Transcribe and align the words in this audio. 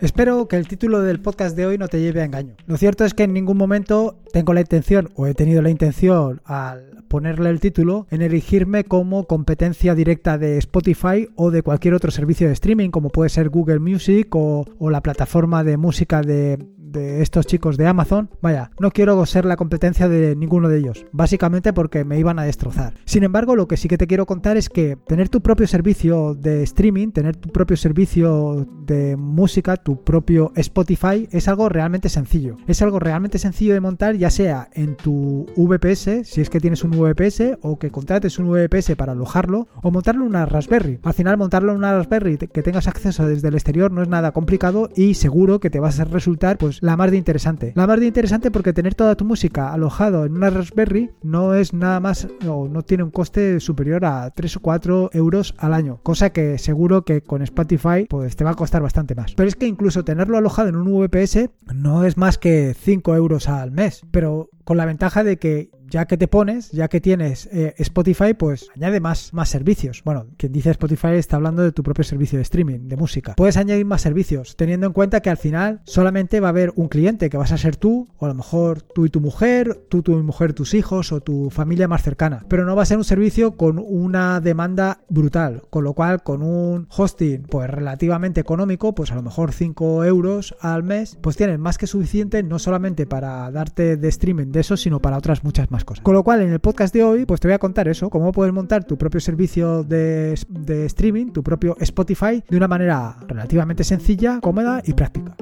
Espero 0.00 0.48
que 0.48 0.56
el 0.56 0.66
título 0.66 1.00
del 1.00 1.20
podcast 1.20 1.54
de 1.54 1.66
hoy 1.66 1.76
no 1.76 1.86
te 1.88 2.00
lleve 2.00 2.22
a 2.22 2.24
engaño. 2.24 2.54
Lo 2.66 2.78
cierto 2.78 3.04
es 3.04 3.12
que 3.12 3.24
en 3.24 3.34
ningún 3.34 3.58
momento 3.58 4.16
tengo 4.32 4.54
la 4.54 4.62
intención 4.62 5.10
o 5.14 5.26
he 5.26 5.34
tenido 5.34 5.60
la 5.60 5.68
intención 5.68 6.40
al 6.46 7.04
ponerle 7.08 7.50
el 7.50 7.60
título 7.60 8.06
en 8.10 8.22
erigirme 8.22 8.84
como 8.84 9.24
competencia 9.24 9.94
directa 9.94 10.38
de 10.38 10.56
Spotify 10.56 11.28
o 11.36 11.50
de 11.50 11.62
cualquier 11.62 11.92
otro 11.92 12.10
servicio 12.10 12.46
de 12.46 12.54
streaming 12.54 12.88
como 12.88 13.10
puede 13.10 13.28
ser 13.28 13.50
Google 13.50 13.80
Music 13.80 14.34
o, 14.34 14.64
o 14.78 14.90
la 14.90 15.02
plataforma 15.02 15.64
de 15.64 15.76
música 15.76 16.22
de, 16.22 16.56
de 16.90 17.22
estos 17.22 17.46
chicos 17.46 17.76
de 17.76 17.86
Amazon, 17.86 18.30
vaya, 18.40 18.70
no 18.78 18.90
quiero 18.90 19.24
ser 19.26 19.44
la 19.44 19.56
competencia 19.56 20.08
de 20.08 20.36
ninguno 20.36 20.68
de 20.68 20.78
ellos, 20.78 21.06
básicamente 21.12 21.72
porque 21.72 22.04
me 22.04 22.18
iban 22.18 22.38
a 22.38 22.44
destrozar. 22.44 22.94
Sin 23.04 23.22
embargo, 23.22 23.56
lo 23.56 23.68
que 23.68 23.76
sí 23.76 23.88
que 23.88 23.98
te 23.98 24.06
quiero 24.06 24.26
contar 24.26 24.56
es 24.56 24.68
que 24.68 24.96
tener 25.06 25.28
tu 25.28 25.40
propio 25.40 25.66
servicio 25.66 26.34
de 26.34 26.62
streaming, 26.62 27.12
tener 27.12 27.36
tu 27.36 27.50
propio 27.50 27.76
servicio 27.76 28.66
de 28.86 29.16
música, 29.16 29.76
tu 29.76 30.02
propio 30.02 30.52
Spotify, 30.56 31.28
es 31.30 31.48
algo 31.48 31.68
realmente 31.68 32.08
sencillo. 32.08 32.56
Es 32.66 32.82
algo 32.82 32.98
realmente 32.98 33.38
sencillo 33.38 33.74
de 33.74 33.80
montar, 33.80 34.16
ya 34.16 34.30
sea 34.30 34.68
en 34.72 34.96
tu 34.96 35.46
VPS, 35.56 36.26
si 36.26 36.40
es 36.40 36.50
que 36.50 36.60
tienes 36.60 36.84
un 36.84 36.90
VPS, 36.90 37.58
o 37.62 37.78
que 37.78 37.90
contrates 37.90 38.38
un 38.38 38.50
VPS 38.50 38.96
para 38.96 39.12
alojarlo, 39.12 39.68
o 39.82 39.90
montarlo 39.90 40.22
en 40.22 40.30
una 40.30 40.46
Raspberry. 40.46 40.98
Al 41.02 41.14
final, 41.14 41.36
montarlo 41.36 41.72
en 41.72 41.78
una 41.78 41.96
Raspberry 41.96 42.36
que 42.36 42.62
tengas 42.62 42.88
acceso 42.88 43.26
desde 43.26 43.48
el 43.48 43.54
exterior 43.54 43.90
no 43.92 44.02
es 44.02 44.08
nada 44.08 44.32
complicado 44.32 44.88
y 44.94 45.14
seguro 45.14 45.60
que 45.60 45.70
te 45.70 45.80
va 45.80 45.88
a 45.88 46.04
resultar 46.04 46.58
pues 46.58 46.79
la 46.80 46.96
más 46.96 47.10
de 47.10 47.16
interesante. 47.16 47.72
La 47.76 47.86
más 47.86 48.00
de 48.00 48.06
interesante 48.06 48.50
porque 48.50 48.72
tener 48.72 48.94
toda 48.94 49.14
tu 49.14 49.24
música 49.24 49.72
alojado 49.72 50.24
en 50.24 50.34
una 50.34 50.50
Raspberry 50.50 51.10
no 51.22 51.54
es 51.54 51.72
nada 51.72 52.00
más 52.00 52.28
o 52.46 52.68
no 52.68 52.82
tiene 52.82 53.04
un 53.04 53.10
coste 53.10 53.60
superior 53.60 54.04
a 54.04 54.30
3 54.30 54.56
o 54.56 54.60
4 54.60 55.10
euros 55.12 55.54
al 55.58 55.74
año, 55.74 56.00
cosa 56.02 56.30
que 56.30 56.58
seguro 56.58 57.04
que 57.04 57.22
con 57.22 57.42
Spotify 57.42 58.06
pues 58.08 58.36
te 58.36 58.44
va 58.44 58.50
a 58.50 58.54
costar 58.54 58.82
bastante 58.82 59.14
más. 59.14 59.34
Pero 59.34 59.48
es 59.48 59.56
que 59.56 59.66
incluso 59.66 60.04
tenerlo 60.04 60.38
alojado 60.38 60.68
en 60.68 60.76
un 60.76 60.90
VPS 60.90 61.50
no 61.74 62.04
es 62.04 62.16
más 62.16 62.38
que 62.38 62.74
5 62.78 63.14
euros 63.14 63.48
al 63.48 63.70
mes, 63.70 64.02
pero 64.10 64.50
con 64.64 64.76
la 64.76 64.86
ventaja 64.86 65.24
de 65.24 65.38
que 65.38 65.70
ya 65.90 66.06
que 66.06 66.16
te 66.16 66.28
pones, 66.28 66.70
ya 66.70 66.88
que 66.88 67.00
tienes 67.00 67.46
eh, 67.52 67.74
Spotify, 67.78 68.34
pues 68.34 68.68
añade 68.74 69.00
más, 69.00 69.34
más 69.34 69.48
servicios. 69.48 70.02
Bueno, 70.04 70.26
quien 70.36 70.52
dice 70.52 70.70
Spotify 70.70 71.14
está 71.14 71.36
hablando 71.36 71.62
de 71.62 71.72
tu 71.72 71.82
propio 71.82 72.04
servicio 72.04 72.38
de 72.38 72.42
streaming, 72.42 72.88
de 72.88 72.96
música. 72.96 73.34
Puedes 73.36 73.56
añadir 73.56 73.84
más 73.84 74.00
servicios, 74.00 74.56
teniendo 74.56 74.86
en 74.86 74.92
cuenta 74.92 75.20
que 75.20 75.30
al 75.30 75.36
final 75.36 75.80
solamente 75.84 76.40
va 76.40 76.48
a 76.48 76.50
haber 76.50 76.72
un 76.76 76.88
cliente 76.88 77.28
que 77.28 77.36
vas 77.36 77.52
a 77.52 77.58
ser 77.58 77.76
tú, 77.76 78.08
o 78.16 78.24
a 78.24 78.28
lo 78.28 78.34
mejor 78.34 78.82
tú 78.82 79.04
y 79.04 79.10
tu 79.10 79.20
mujer, 79.20 79.86
tú, 79.88 80.02
tu 80.02 80.16
mujer, 80.22 80.52
tus 80.52 80.74
hijos 80.74 81.12
o 81.12 81.20
tu 81.20 81.50
familia 81.50 81.88
más 81.88 82.02
cercana. 82.02 82.44
Pero 82.48 82.64
no 82.64 82.76
va 82.76 82.82
a 82.82 82.86
ser 82.86 82.98
un 82.98 83.04
servicio 83.04 83.56
con 83.56 83.78
una 83.78 84.40
demanda 84.40 85.00
brutal, 85.08 85.62
con 85.70 85.84
lo 85.84 85.94
cual 85.94 86.22
con 86.22 86.42
un 86.42 86.86
hosting 86.96 87.42
pues 87.42 87.68
relativamente 87.68 88.40
económico, 88.40 88.94
pues 88.94 89.10
a 89.12 89.16
lo 89.16 89.22
mejor 89.22 89.52
5 89.52 90.04
euros 90.04 90.54
al 90.60 90.82
mes, 90.82 91.18
pues 91.20 91.36
tienes 91.36 91.58
más 91.58 91.78
que 91.78 91.86
suficiente 91.86 92.42
no 92.42 92.58
solamente 92.58 93.06
para 93.06 93.50
darte 93.50 93.96
de 93.96 94.08
streaming 94.08 94.52
de 94.52 94.60
eso, 94.60 94.76
sino 94.76 95.00
para 95.00 95.18
otras 95.18 95.44
muchas 95.44 95.70
más 95.70 95.79
cosas. 95.84 96.02
Con 96.02 96.14
lo 96.14 96.22
cual, 96.22 96.42
en 96.42 96.52
el 96.52 96.60
podcast 96.60 96.94
de 96.94 97.02
hoy, 97.02 97.26
pues 97.26 97.40
te 97.40 97.48
voy 97.48 97.54
a 97.54 97.58
contar 97.58 97.88
eso, 97.88 98.10
cómo 98.10 98.32
puedes 98.32 98.52
montar 98.52 98.84
tu 98.84 98.96
propio 98.96 99.20
servicio 99.20 99.84
de, 99.84 100.38
de 100.48 100.86
streaming, 100.86 101.32
tu 101.32 101.42
propio 101.42 101.76
Spotify, 101.80 102.42
de 102.48 102.56
una 102.56 102.68
manera 102.68 103.16
relativamente 103.26 103.84
sencilla, 103.84 104.40
cómoda 104.40 104.82
y 104.84 104.92
práctica. 104.94 105.34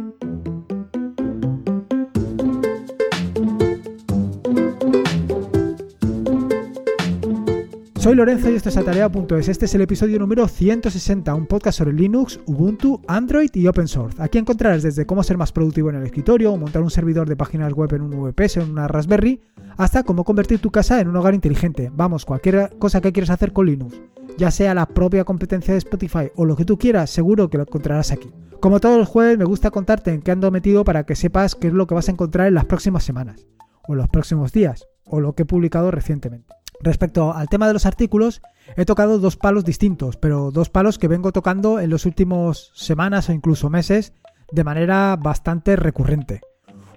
Soy 7.99 8.15
Lorenzo 8.15 8.49
y 8.49 8.55
esto 8.55 8.69
es 8.69 8.77
Atareado.es. 8.77 9.49
Este 9.49 9.65
es 9.65 9.75
el 9.75 9.81
episodio 9.81 10.21
número 10.21 10.47
160, 10.47 11.35
un 11.35 11.47
podcast 11.47 11.79
sobre 11.79 11.93
Linux, 11.93 12.39
Ubuntu, 12.47 13.03
Android 13.09 13.51
y 13.55 13.67
Open 13.67 13.89
Source. 13.89 14.23
Aquí 14.23 14.39
encontrarás 14.39 14.85
desde 14.85 15.05
cómo 15.05 15.25
ser 15.25 15.37
más 15.37 15.51
productivo 15.51 15.91
en 15.91 15.97
el 15.97 16.05
escritorio, 16.05 16.57
montar 16.57 16.83
un 16.83 16.93
servidor 16.93 17.29
de 17.29 17.35
páginas 17.35 17.73
web 17.73 17.93
en 17.95 18.03
un 18.03 18.11
VPS 18.11 18.59
o 18.59 18.61
en 18.63 18.71
una 18.71 18.87
Raspberry, 18.87 19.41
hasta 19.77 20.05
cómo 20.05 20.23
convertir 20.23 20.61
tu 20.61 20.71
casa 20.71 21.01
en 21.01 21.09
un 21.09 21.17
hogar 21.17 21.35
inteligente. 21.35 21.91
Vamos, 21.93 22.25
cualquier 22.25 22.71
cosa 22.79 23.01
que 23.01 23.13
quieras 23.13 23.31
hacer 23.31 23.53
con 23.53 23.67
Linux, 23.67 24.01
ya 24.39 24.53
sea 24.53 24.75
la 24.75 24.87
propia 24.87 25.25
competencia 25.25 25.75
de 25.75 25.79
Spotify 25.79 26.31
o 26.37 26.45
lo 26.45 26.55
que 26.55 26.65
tú 26.65 26.79
quieras, 26.79 27.11
seguro 27.11 27.51
que 27.51 27.59
lo 27.59 27.65
encontrarás 27.65 28.13
aquí. 28.13 28.31
Como 28.61 28.79
todos 28.79 28.97
los 28.97 29.09
jueves, 29.09 29.39
me 29.39 29.45
gusta 29.45 29.73
contarte 29.73 30.13
en 30.13 30.23
qué 30.23 30.31
ando 30.31 30.53
metido 30.53 30.85
para 30.85 31.05
que 31.05 31.17
sepas 31.17 31.57
qué 31.57 31.67
es 31.67 31.73
lo 31.73 31.89
que 31.89 31.97
vas 31.97 32.09
a 32.09 32.13
encontrar 32.13 32.47
en 32.47 32.55
las 32.55 32.67
próximas 32.67 33.03
semanas, 33.03 33.49
o 33.89 33.95
en 33.95 33.99
los 33.99 34.09
próximos 34.09 34.53
días, 34.53 34.87
o 35.05 35.19
lo 35.19 35.35
que 35.35 35.43
he 35.43 35.47
publicado 35.47 35.91
recientemente. 35.91 36.58
Respecto 36.81 37.33
al 37.35 37.49
tema 37.49 37.67
de 37.67 37.73
los 37.73 37.87
artículos, 37.87 38.41
he 38.77 38.85
tocado 38.85 39.19
dos 39.19 39.37
palos 39.37 39.65
distintos, 39.65 40.17
pero 40.17 40.51
dos 40.51 40.71
palos 40.71 40.99
que 40.99 41.09
vengo 41.09 41.33
tocando 41.33 41.81
en 41.81 41.91
los 41.91 42.07
últimos 42.07 42.71
semanas 42.75 43.29
o 43.29 43.33
incluso 43.33 43.69
meses 43.69 44.13
de 44.53 44.65
manera 44.65 45.17
bastante 45.17 45.77
recurrente. 45.77 46.41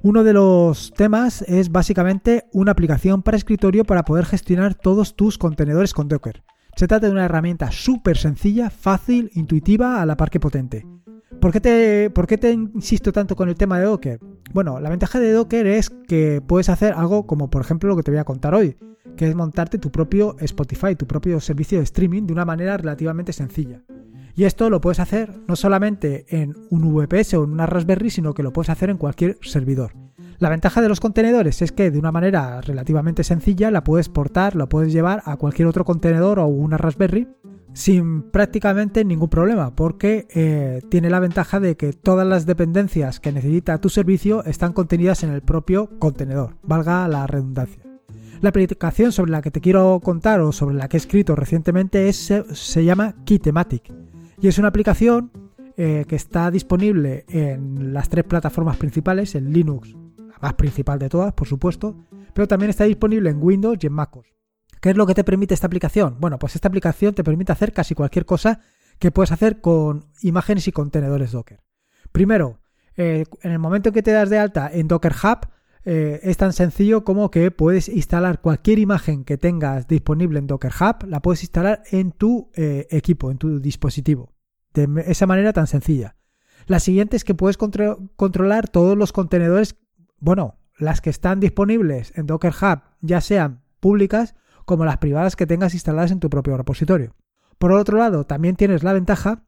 Uno 0.03 0.23
de 0.23 0.33
los 0.33 0.93
temas 0.93 1.43
es 1.43 1.71
básicamente 1.71 2.45
una 2.53 2.71
aplicación 2.71 3.21
para 3.21 3.37
escritorio 3.37 3.83
para 3.83 4.03
poder 4.03 4.25
gestionar 4.25 4.75
todos 4.75 5.15
tus 5.15 5.37
contenedores 5.37 5.93
con 5.93 6.07
Docker. 6.07 6.43
Se 6.75 6.87
trata 6.87 7.07
de 7.07 7.11
una 7.11 7.25
herramienta 7.25 7.71
súper 7.71 8.17
sencilla, 8.17 8.69
fácil, 8.69 9.29
intuitiva, 9.33 10.01
a 10.01 10.05
la 10.05 10.17
par 10.17 10.29
que 10.29 10.39
potente. 10.39 10.87
¿Por 11.39 11.51
qué, 11.51 11.59
te, 11.59 12.09
¿Por 12.09 12.27
qué 12.27 12.37
te 12.37 12.51
insisto 12.51 13.11
tanto 13.11 13.35
con 13.35 13.49
el 13.49 13.55
tema 13.55 13.79
de 13.79 13.85
Docker? 13.85 14.19
Bueno, 14.53 14.79
la 14.79 14.89
ventaja 14.89 15.19
de 15.19 15.31
Docker 15.31 15.65
es 15.67 15.89
que 15.89 16.41
puedes 16.45 16.69
hacer 16.69 16.93
algo 16.93 17.25
como 17.25 17.49
por 17.49 17.61
ejemplo 17.61 17.89
lo 17.89 17.95
que 17.95 18.03
te 18.03 18.11
voy 18.11 18.19
a 18.19 18.25
contar 18.25 18.53
hoy, 18.53 18.77
que 19.15 19.27
es 19.27 19.35
montarte 19.35 19.77
tu 19.77 19.91
propio 19.91 20.35
Spotify, 20.39 20.95
tu 20.95 21.07
propio 21.07 21.39
servicio 21.39 21.77
de 21.77 21.83
streaming 21.83 22.23
de 22.23 22.33
una 22.33 22.45
manera 22.45 22.77
relativamente 22.77 23.33
sencilla. 23.33 23.81
Y 24.35 24.45
esto 24.45 24.69
lo 24.69 24.81
puedes 24.81 24.99
hacer 24.99 25.41
no 25.47 25.55
solamente 25.55 26.25
en 26.29 26.55
un 26.69 26.93
VPS 26.93 27.35
o 27.35 27.43
en 27.43 27.51
una 27.51 27.65
Raspberry, 27.65 28.09
sino 28.09 28.33
que 28.33 28.43
lo 28.43 28.53
puedes 28.53 28.69
hacer 28.69 28.89
en 28.89 28.97
cualquier 28.97 29.37
servidor. 29.41 29.93
La 30.39 30.49
ventaja 30.49 30.81
de 30.81 30.89
los 30.89 30.99
contenedores 30.99 31.61
es 31.61 31.71
que 31.71 31.91
de 31.91 31.99
una 31.99 32.11
manera 32.11 32.61
relativamente 32.61 33.23
sencilla 33.23 33.69
la 33.69 33.83
puedes 33.83 34.09
portar, 34.09 34.55
lo 34.55 34.67
puedes 34.69 34.91
llevar 34.91 35.21
a 35.25 35.37
cualquier 35.37 35.67
otro 35.67 35.85
contenedor 35.85 36.39
o 36.39 36.47
una 36.47 36.77
Raspberry 36.77 37.27
sin 37.73 38.23
prácticamente 38.23 39.05
ningún 39.05 39.29
problema, 39.29 39.75
porque 39.75 40.27
eh, 40.33 40.81
tiene 40.89 41.09
la 41.09 41.19
ventaja 41.19 41.59
de 41.59 41.77
que 41.77 41.93
todas 41.93 42.27
las 42.27 42.45
dependencias 42.45 43.19
que 43.19 43.31
necesita 43.31 43.79
tu 43.79 43.89
servicio 43.89 44.43
están 44.43 44.73
contenidas 44.73 45.23
en 45.23 45.31
el 45.31 45.41
propio 45.41 45.89
contenedor, 45.99 46.57
valga 46.63 47.07
la 47.07 47.27
redundancia. 47.27 47.90
La 48.41 48.49
aplicación 48.49 49.11
sobre 49.11 49.31
la 49.31 49.43
que 49.43 49.51
te 49.51 49.61
quiero 49.61 49.99
contar 50.03 50.41
o 50.41 50.51
sobre 50.51 50.75
la 50.75 50.89
que 50.89 50.97
he 50.97 50.99
escrito 50.99 51.35
recientemente 51.35 52.09
es, 52.09 52.33
se, 52.53 52.83
llama 52.83 53.13
Keytematic 53.23 53.93
y 54.39 54.47
es 54.47 54.57
una 54.57 54.69
aplicación 54.69 55.31
eh, 55.77 56.05
que 56.07 56.15
está 56.15 56.49
disponible 56.49 57.23
en 57.29 57.93
las 57.93 58.09
tres 58.09 58.25
plataformas 58.25 58.77
principales, 58.77 59.35
en 59.35 59.53
Linux, 59.53 59.95
la 60.17 60.39
más 60.41 60.55
principal 60.55 60.97
de 60.97 61.07
todas, 61.07 61.33
por 61.33 61.47
supuesto, 61.47 61.95
pero 62.33 62.47
también 62.47 62.71
está 62.71 62.85
disponible 62.85 63.29
en 63.29 63.37
Windows 63.39 63.77
y 63.79 63.85
en 63.85 63.93
MacOS. 63.93 64.25
¿Qué 64.81 64.89
es 64.89 64.97
lo 64.97 65.05
que 65.05 65.13
te 65.13 65.23
permite 65.23 65.53
esta 65.53 65.67
aplicación? 65.67 66.17
Bueno, 66.19 66.39
pues 66.39 66.55
esta 66.55 66.67
aplicación 66.67 67.13
te 67.13 67.23
permite 67.23 67.51
hacer 67.51 67.71
casi 67.71 67.93
cualquier 67.93 68.25
cosa 68.25 68.61
que 68.97 69.11
puedes 69.11 69.31
hacer 69.31 69.61
con 69.61 70.07
imágenes 70.23 70.67
y 70.67 70.71
contenedores 70.71 71.31
Docker. 71.31 71.61
Primero, 72.11 72.59
eh, 72.97 73.25
en 73.43 73.51
el 73.51 73.59
momento 73.59 73.89
en 73.89 73.93
que 73.93 74.01
te 74.01 74.11
das 74.11 74.31
de 74.31 74.39
alta 74.39 74.67
en 74.73 74.87
Docker 74.87 75.13
Hub, 75.13 75.47
eh, 75.83 76.19
es 76.23 76.37
tan 76.37 76.53
sencillo 76.53 77.03
como 77.03 77.31
que 77.31 77.49
puedes 77.49 77.89
instalar 77.89 78.41
cualquier 78.41 78.79
imagen 78.79 79.23
que 79.23 79.37
tengas 79.37 79.87
disponible 79.87 80.39
en 80.39 80.47
Docker 80.47 80.71
Hub, 80.79 81.07
la 81.07 81.21
puedes 81.21 81.41
instalar 81.41 81.83
en 81.91 82.11
tu 82.11 82.51
eh, 82.55 82.87
equipo, 82.91 83.31
en 83.31 83.37
tu 83.37 83.59
dispositivo. 83.59 84.33
De 84.73 84.87
esa 85.07 85.25
manera 85.25 85.53
tan 85.53 85.67
sencilla. 85.67 86.15
La 86.67 86.79
siguiente 86.79 87.17
es 87.17 87.23
que 87.23 87.33
puedes 87.33 87.57
controlar 87.57 88.69
todos 88.69 88.97
los 88.97 89.11
contenedores, 89.11 89.75
bueno, 90.19 90.59
las 90.77 91.01
que 91.01 91.09
están 91.09 91.39
disponibles 91.39 92.13
en 92.15 92.27
Docker 92.27 92.53
Hub, 92.53 92.81
ya 93.01 93.19
sean 93.19 93.63
públicas 93.79 94.35
como 94.65 94.85
las 94.85 94.97
privadas 94.97 95.35
que 95.35 95.47
tengas 95.47 95.73
instaladas 95.73 96.11
en 96.11 96.19
tu 96.19 96.29
propio 96.29 96.55
repositorio. 96.55 97.15
Por 97.57 97.71
otro 97.73 97.97
lado, 97.97 98.25
también 98.25 98.55
tienes 98.55 98.83
la 98.83 98.93
ventaja 98.93 99.43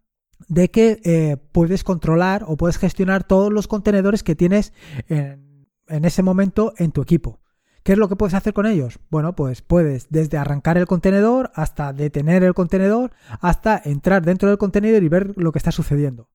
de 0.48 0.72
que 0.72 1.00
eh, 1.04 1.38
puedes 1.52 1.84
controlar 1.84 2.44
o 2.48 2.58
puedes 2.58 2.78
gestionar 2.78 3.24
todos 3.24 3.54
los 3.54 3.68
contenedores 3.68 4.24
que 4.24 4.36
tienes 4.36 4.74
en, 5.08 5.43
en 5.88 6.06
ese 6.06 6.24
momento 6.24 6.74
en 6.78 6.92
tu 6.92 7.02
equipo. 7.02 7.40
¿Qué 7.84 7.94
es 7.94 7.98
lo 7.98 8.08
que 8.08 8.16
puedes 8.16 8.34
hacer 8.34 8.54
con 8.54 8.66
ellos? 8.66 9.00
Bueno, 9.10 9.36
pues 9.36 9.62
puedes 9.62 10.08
desde 10.10 10.38
arrancar 10.38 10.78
el 10.78 10.88
contenedor 10.88 11.52
hasta 11.54 11.92
detener 11.92 12.44
el 12.44 12.54
contenedor, 12.54 13.12
hasta 13.42 13.82
entrar 13.84 14.24
dentro 14.24 14.48
del 14.48 14.58
contenedor 14.58 15.04
y 15.04 15.10
ver 15.10 15.34
lo 15.36 15.52
que 15.52 15.60
está 15.60 15.72
sucediendo. 15.72 16.30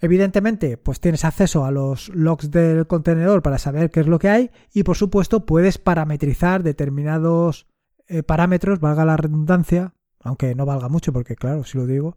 Evidentemente, 0.00 0.76
pues 0.76 1.00
tienes 1.00 1.24
acceso 1.24 1.64
a 1.64 1.70
los 1.70 2.08
logs 2.10 2.50
del 2.50 2.86
contenedor 2.86 3.42
para 3.42 3.58
saber 3.58 3.90
qué 3.90 4.00
es 4.00 4.06
lo 4.06 4.18
que 4.18 4.28
hay 4.28 4.50
y 4.74 4.82
por 4.82 4.96
supuesto 4.96 5.46
puedes 5.46 5.78
parametrizar 5.78 6.62
determinados 6.62 7.66
eh, 8.08 8.22
parámetros, 8.22 8.80
valga 8.80 9.04
la 9.04 9.16
redundancia, 9.16 9.94
aunque 10.20 10.54
no 10.54 10.66
valga 10.66 10.88
mucho 10.88 11.12
porque 11.12 11.36
claro, 11.36 11.64
si 11.64 11.78
lo 11.78 11.86
digo, 11.86 12.16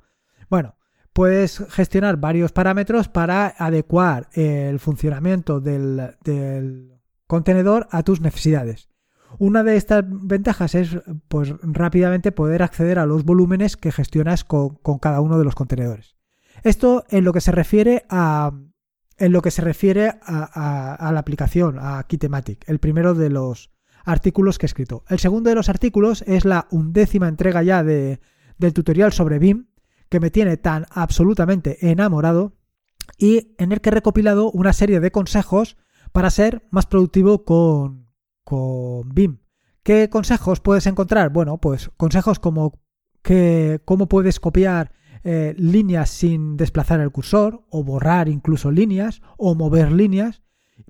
bueno, 0.50 0.76
puedes 1.14 1.64
gestionar 1.70 2.18
varios 2.18 2.52
parámetros 2.52 3.10
para 3.10 3.48
adecuar 3.58 4.30
el 4.34 4.80
funcionamiento 4.80 5.60
del, 5.60 6.98
contenedor 7.28 7.88
a 7.92 8.04
tus 8.04 8.22
necesidades. 8.22 8.90
Una 9.40 9.64
de 9.64 9.78
estas 9.78 10.04
ventajas 10.08 10.76
es 10.76 10.98
pues 11.30 11.54
rápidamente 11.62 12.34
poder 12.34 12.64
acceder 12.64 13.00
a 13.00 13.06
los 13.06 13.24
volúmenes 13.24 13.78
que 13.78 13.92
gestionas 13.92 14.44
con, 14.44 14.78
cada 15.02 15.22
uno 15.22 15.38
de 15.38 15.46
los 15.46 15.56
contenedores. 15.56 16.18
Esto 16.64 17.06
en 17.10 17.24
lo 17.24 17.32
que 17.32 17.40
se 17.40 17.54
refiere 17.54 18.06
a, 18.10 18.52
en 19.18 19.32
lo 19.32 19.42
que 19.42 19.52
se 19.52 19.62
refiere 19.62 20.16
a, 20.22 21.10
la 21.14 21.20
aplicación, 21.20 21.78
a 21.80 22.04
Kitematic, 22.04 22.68
el 22.68 22.80
primero 22.80 23.14
de 23.14 23.30
los 23.30 23.72
artículos 24.04 24.58
que 24.58 24.66
he 24.66 24.68
escrito. 24.68 25.06
El 25.08 25.20
segundo 25.20 25.50
de 25.50 25.56
los 25.56 25.70
artículos 25.70 26.24
es 26.28 26.44
la 26.44 26.68
undécima 26.72 27.30
entrega 27.30 27.64
ya 27.64 27.84
de, 27.84 28.20
del 28.58 28.74
tutorial 28.74 29.14
sobre 29.14 29.40
BIM, 29.40 29.68
que 30.12 30.20
me 30.20 30.30
tiene 30.30 30.58
tan 30.58 30.86
absolutamente 30.92 31.90
enamorado 31.90 32.54
y 33.18 33.56
en 33.58 33.72
el 33.72 33.80
que 33.80 33.90
he 33.90 33.94
recopilado 33.94 34.52
una 34.52 34.74
serie 34.74 35.00
de 35.00 35.10
consejos 35.10 35.78
para 36.12 36.30
ser 36.30 36.68
más 36.70 36.86
productivo 36.86 37.46
con, 37.46 38.12
con 38.44 39.08
BIM. 39.14 39.38
¿Qué 39.84 40.10
consejos 40.10 40.60
puedes 40.60 40.86
encontrar? 40.86 41.32
Bueno, 41.32 41.60
pues 41.60 41.90
consejos 41.96 42.40
como 42.40 42.82
que 43.24 43.80
cómo 43.86 44.08
puedes 44.08 44.42
copiar 44.42 44.92
eh, 45.24 45.56
líneas 45.58 46.10
sin 46.10 46.58
desplazar 46.58 47.00
el 47.00 47.12
cursor, 47.12 47.64
o 47.70 47.82
borrar 47.86 48.28
incluso 48.28 48.70
líneas, 48.70 49.22
o 49.38 49.56
mover 49.56 49.94
líneas. 49.94 50.42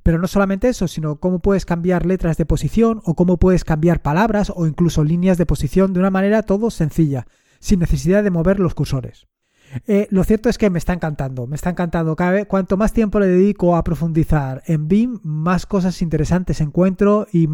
Pero 0.02 0.18
no 0.18 0.28
solamente 0.28 0.68
eso, 0.68 0.88
sino 0.88 1.20
cómo 1.20 1.44
puedes 1.44 1.66
cambiar 1.68 2.08
letras 2.08 2.38
de 2.38 2.48
posición, 2.48 3.02
o 3.06 3.14
cómo 3.14 3.38
puedes 3.38 3.66
cambiar 3.66 4.02
palabras, 4.02 4.52
o 4.56 4.66
incluso 4.66 5.04
líneas 5.04 5.38
de 5.38 5.46
posición 5.46 5.94
de 5.94 6.00
una 6.00 6.10
manera 6.10 6.42
todo 6.42 6.72
sencilla, 6.72 7.28
sin 7.62 7.80
necesidad 7.80 8.24
de 8.24 8.31
mover 8.31 8.60
los 8.60 8.74
cursores. 8.74 9.28
Eh, 9.88 10.08
lo 10.10 10.24
cierto 10.24 10.50
es 10.50 10.58
que 10.58 10.69
me 10.69 10.80
está 10.80 10.94
encantando, 10.94 11.48
me 11.48 11.56
está 11.56 11.69
encantando. 11.69 12.16
Cada 12.16 12.31
vez, 12.31 12.46
cuanto 12.48 12.75
más 12.75 12.92
tiempo 12.92 13.19
le 13.19 13.28
dedico 13.28 13.78
a 13.78 13.84
profundizar 13.84 14.63
en 14.66 14.88
BIM, 14.90 15.19
más 15.24 15.66
cosas 15.66 16.02
interesantes 16.02 16.60
encuentro 16.60 17.28
y, 17.31 17.48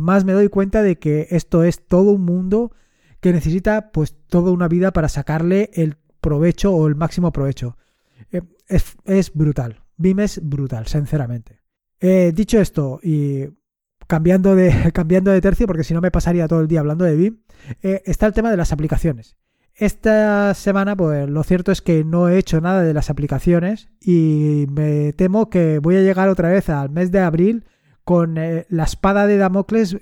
más 0.00 0.24
me 0.24 0.32
doy 0.32 0.48
cuenta 0.48 0.82
de 0.82 0.98
que 0.98 1.26
esto 1.30 1.64
es 1.64 1.86
todo 1.86 2.12
un 2.12 2.22
mundo 2.22 2.72
que 3.20 3.32
necesita 3.32 3.90
pues 3.90 4.14
toda 4.28 4.52
una 4.52 4.68
vida 4.68 4.92
para 4.92 5.08
sacarle 5.08 5.70
el 5.72 5.96
provecho 6.20 6.72
o 6.72 6.86
el 6.86 6.94
máximo 6.94 7.32
provecho. 7.32 7.76
Eh, 8.30 8.42
es, 8.68 9.32
brutal. 9.34 9.82
BIM 9.96 10.20
es 10.20 10.40
brutal, 10.46 10.86
sinceramente. 10.86 11.60
Eh, 12.00 12.32
dicho 12.34 12.60
esto, 12.60 13.00
y 13.02 13.48
cambiando 14.06 14.54
de, 14.54 14.92
cambiando 14.94 15.30
de 15.30 15.40
tercio, 15.40 15.66
porque 15.66 15.84
si 15.84 15.94
no 15.94 16.00
me 16.00 16.10
pasaría 16.10 16.46
todo 16.46 16.60
el 16.60 16.68
día 16.68 16.80
hablando 16.80 17.04
de 17.04 17.16
BIM, 17.16 17.38
está 17.80 18.26
el 18.26 18.34
tema 18.34 18.50
de 18.50 18.58
las 18.58 18.72
aplicaciones. 18.72 19.36
Esta 19.76 20.54
semana, 20.54 20.96
pues 20.96 21.28
lo 21.28 21.42
cierto 21.42 21.72
es 21.72 21.82
que 21.82 22.04
no 22.04 22.28
he 22.28 22.38
hecho 22.38 22.60
nada 22.60 22.82
de 22.82 22.94
las 22.94 23.10
aplicaciones 23.10 23.88
y 24.00 24.66
me 24.70 25.12
temo 25.14 25.50
que 25.50 25.80
voy 25.80 25.96
a 25.96 26.02
llegar 26.02 26.28
otra 26.28 26.48
vez 26.48 26.68
al 26.68 26.90
mes 26.90 27.10
de 27.10 27.20
abril 27.20 27.64
con 28.04 28.34
la 28.34 28.84
espada 28.84 29.26
de 29.26 29.36
Damocles 29.36 29.98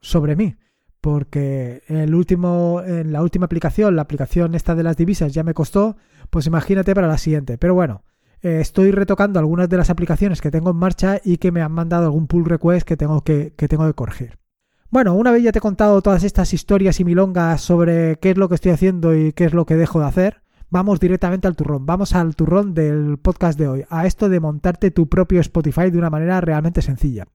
sobre 0.00 0.36
mí 0.36 0.56
porque 1.06 1.84
el 1.86 2.16
último, 2.16 2.82
en 2.84 3.12
la 3.12 3.22
última 3.22 3.46
aplicación, 3.46 3.94
la 3.94 4.02
aplicación 4.02 4.56
esta 4.56 4.74
de 4.74 4.82
las 4.82 4.96
divisas 4.96 5.32
ya 5.32 5.44
me 5.44 5.54
costó, 5.54 5.96
pues 6.30 6.48
imagínate 6.48 6.96
para 6.96 7.06
la 7.06 7.16
siguiente. 7.16 7.58
Pero 7.58 7.74
bueno, 7.74 8.02
eh, 8.42 8.58
estoy 8.60 8.90
retocando 8.90 9.38
algunas 9.38 9.68
de 9.68 9.76
las 9.76 9.88
aplicaciones 9.88 10.40
que 10.40 10.50
tengo 10.50 10.70
en 10.70 10.78
marcha 10.78 11.20
y 11.22 11.36
que 11.36 11.52
me 11.52 11.62
han 11.62 11.70
mandado 11.70 12.06
algún 12.06 12.26
pull 12.26 12.44
request 12.44 12.84
que 12.84 12.96
tengo 12.96 13.22
que, 13.22 13.54
que 13.56 13.68
tengo 13.68 13.86
que 13.86 13.94
corregir. 13.94 14.36
Bueno, 14.88 15.14
una 15.14 15.32
vez 15.32 15.42
ya 15.42 15.50
te 15.50 15.58
he 15.58 15.62
contado 15.62 16.00
todas 16.00 16.22
estas 16.22 16.54
historias 16.54 17.00
y 17.00 17.04
milongas 17.04 17.60
sobre 17.60 18.16
qué 18.20 18.30
es 18.30 18.38
lo 18.38 18.48
que 18.48 18.54
estoy 18.54 18.70
haciendo 18.70 19.16
y 19.16 19.32
qué 19.32 19.44
es 19.44 19.52
lo 19.52 19.66
que 19.66 19.74
dejo 19.74 19.98
de 19.98 20.06
hacer, 20.06 20.42
vamos 20.70 21.00
directamente 21.00 21.48
al 21.48 21.56
turrón. 21.56 21.86
Vamos 21.86 22.14
al 22.14 22.36
turrón 22.36 22.72
del 22.72 23.18
podcast 23.18 23.58
de 23.58 23.66
hoy, 23.66 23.84
a 23.90 24.06
esto 24.06 24.28
de 24.28 24.38
montarte 24.38 24.92
tu 24.92 25.08
propio 25.08 25.40
Spotify 25.40 25.90
de 25.90 25.98
una 25.98 26.08
manera 26.08 26.40
realmente 26.40 26.82
sencilla. 26.82 27.26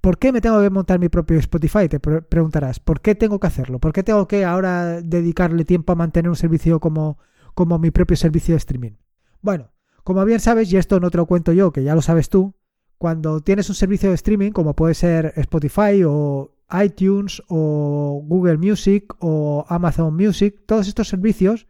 ¿Por 0.00 0.18
qué 0.18 0.32
me 0.32 0.40
tengo 0.40 0.60
que 0.60 0.70
montar 0.70 1.00
mi 1.00 1.08
propio 1.08 1.38
Spotify? 1.38 1.88
Te 1.88 2.00
preguntarás. 2.00 2.78
¿Por 2.78 3.00
qué 3.00 3.14
tengo 3.14 3.40
que 3.40 3.46
hacerlo? 3.48 3.80
¿Por 3.80 3.92
qué 3.92 4.02
tengo 4.02 4.26
que 4.28 4.44
ahora 4.44 5.00
dedicarle 5.00 5.64
tiempo 5.64 5.92
a 5.92 5.96
mantener 5.96 6.28
un 6.28 6.36
servicio 6.36 6.78
como, 6.78 7.18
como 7.54 7.78
mi 7.78 7.90
propio 7.90 8.16
servicio 8.16 8.54
de 8.54 8.58
streaming? 8.58 8.92
Bueno, 9.40 9.72
como 10.04 10.24
bien 10.24 10.40
sabes, 10.40 10.72
y 10.72 10.76
esto 10.76 11.00
no 11.00 11.10
te 11.10 11.18
lo 11.18 11.26
cuento 11.26 11.52
yo, 11.52 11.72
que 11.72 11.82
ya 11.82 11.94
lo 11.94 12.02
sabes 12.02 12.28
tú, 12.28 12.54
cuando 12.98 13.40
tienes 13.40 13.68
un 13.68 13.74
servicio 13.74 14.08
de 14.08 14.14
streaming, 14.14 14.52
como 14.52 14.74
puede 14.74 14.94
ser 14.94 15.32
Spotify 15.36 16.02
o 16.06 16.52
iTunes 16.84 17.42
o 17.48 18.22
Google 18.24 18.58
Music 18.58 19.14
o 19.20 19.64
Amazon 19.68 20.14
Music, 20.16 20.62
todos 20.66 20.88
estos 20.88 21.08
servicios, 21.08 21.66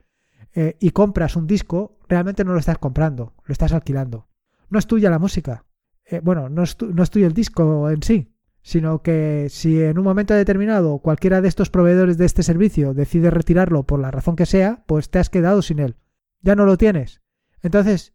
eh, 0.54 0.76
y 0.80 0.90
compras 0.90 1.36
un 1.36 1.46
disco, 1.46 1.98
realmente 2.08 2.44
no 2.44 2.52
lo 2.52 2.58
estás 2.58 2.78
comprando, 2.78 3.34
lo 3.44 3.52
estás 3.52 3.72
alquilando. 3.72 4.28
No 4.68 4.78
es 4.78 4.86
tuya 4.86 5.10
la 5.10 5.18
música, 5.18 5.64
eh, 6.04 6.20
bueno, 6.22 6.48
no 6.48 6.62
es, 6.62 6.76
no 6.80 7.06
tuyo 7.06 7.26
el 7.26 7.32
disco 7.32 7.90
en 7.90 8.02
sí, 8.02 8.34
sino 8.62 9.02
que 9.02 9.48
si 9.50 9.82
en 9.82 9.98
un 9.98 10.04
momento 10.04 10.34
determinado 10.34 10.98
cualquiera 10.98 11.40
de 11.40 11.48
estos 11.48 11.70
proveedores 11.70 12.18
de 12.18 12.26
este 12.26 12.42
servicio 12.42 12.94
decide 12.94 13.30
retirarlo 13.30 13.84
por 13.84 14.00
la 14.00 14.10
razón 14.10 14.36
que 14.36 14.46
sea, 14.46 14.84
pues 14.86 15.10
te 15.10 15.18
has 15.18 15.30
quedado 15.30 15.62
sin 15.62 15.78
él. 15.78 15.96
Ya 16.40 16.54
no 16.54 16.64
lo 16.64 16.76
tienes. 16.76 17.22
Entonces, 17.62 18.14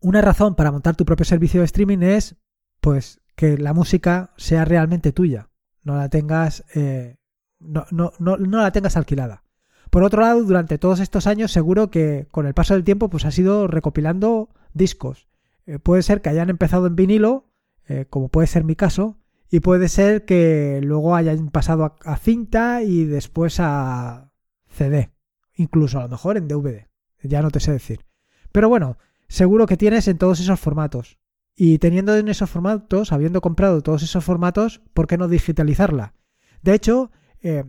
una 0.00 0.20
razón 0.20 0.54
para 0.54 0.72
montar 0.72 0.96
tu 0.96 1.04
propio 1.04 1.24
servicio 1.24 1.60
de 1.60 1.66
streaming 1.66 2.02
es, 2.02 2.36
pues, 2.80 3.20
que 3.34 3.56
la 3.56 3.72
música 3.72 4.32
sea 4.36 4.64
realmente 4.64 5.12
tuya. 5.12 5.47
No 5.88 5.96
la 5.96 6.10
tengas, 6.10 6.66
eh, 6.74 7.16
no, 7.60 7.86
no, 7.90 8.12
no, 8.18 8.36
no 8.36 8.60
la 8.60 8.72
tengas 8.72 8.98
alquilada. 8.98 9.42
Por 9.88 10.02
otro 10.02 10.20
lado, 10.20 10.44
durante 10.44 10.76
todos 10.76 11.00
estos 11.00 11.26
años, 11.26 11.50
seguro 11.50 11.90
que 11.90 12.28
con 12.30 12.46
el 12.46 12.52
paso 12.52 12.74
del 12.74 12.84
tiempo, 12.84 13.08
pues 13.08 13.24
has 13.24 13.38
ido 13.38 13.66
recopilando 13.68 14.50
discos. 14.74 15.28
Eh, 15.64 15.78
puede 15.78 16.02
ser 16.02 16.20
que 16.20 16.28
hayan 16.28 16.50
empezado 16.50 16.86
en 16.88 16.94
vinilo, 16.94 17.46
eh, 17.86 18.04
como 18.10 18.28
puede 18.28 18.48
ser 18.48 18.64
mi 18.64 18.76
caso, 18.76 19.16
y 19.50 19.60
puede 19.60 19.88
ser 19.88 20.26
que 20.26 20.80
luego 20.82 21.16
hayan 21.16 21.48
pasado 21.48 21.96
a, 22.04 22.16
cinta 22.18 22.82
y 22.82 23.06
después 23.06 23.58
a 23.58 24.30
CD, 24.66 25.10
incluso 25.54 26.00
a 26.00 26.02
lo 26.02 26.10
mejor 26.10 26.36
en 26.36 26.48
DVD, 26.48 26.86
ya 27.22 27.40
no 27.40 27.50
te 27.50 27.60
sé 27.60 27.72
decir. 27.72 28.04
Pero 28.52 28.68
bueno, 28.68 28.98
seguro 29.26 29.64
que 29.64 29.78
tienes 29.78 30.06
en 30.06 30.18
todos 30.18 30.38
esos 30.40 30.60
formatos. 30.60 31.18
Y 31.60 31.78
teniendo 31.78 32.16
en 32.16 32.28
esos 32.28 32.48
formatos, 32.48 33.10
habiendo 33.10 33.40
comprado 33.40 33.82
todos 33.82 34.04
esos 34.04 34.24
formatos, 34.24 34.80
¿por 34.94 35.08
qué 35.08 35.18
no 35.18 35.26
digitalizarla? 35.26 36.14
De 36.62 36.72
hecho, 36.72 37.10
eh, 37.42 37.64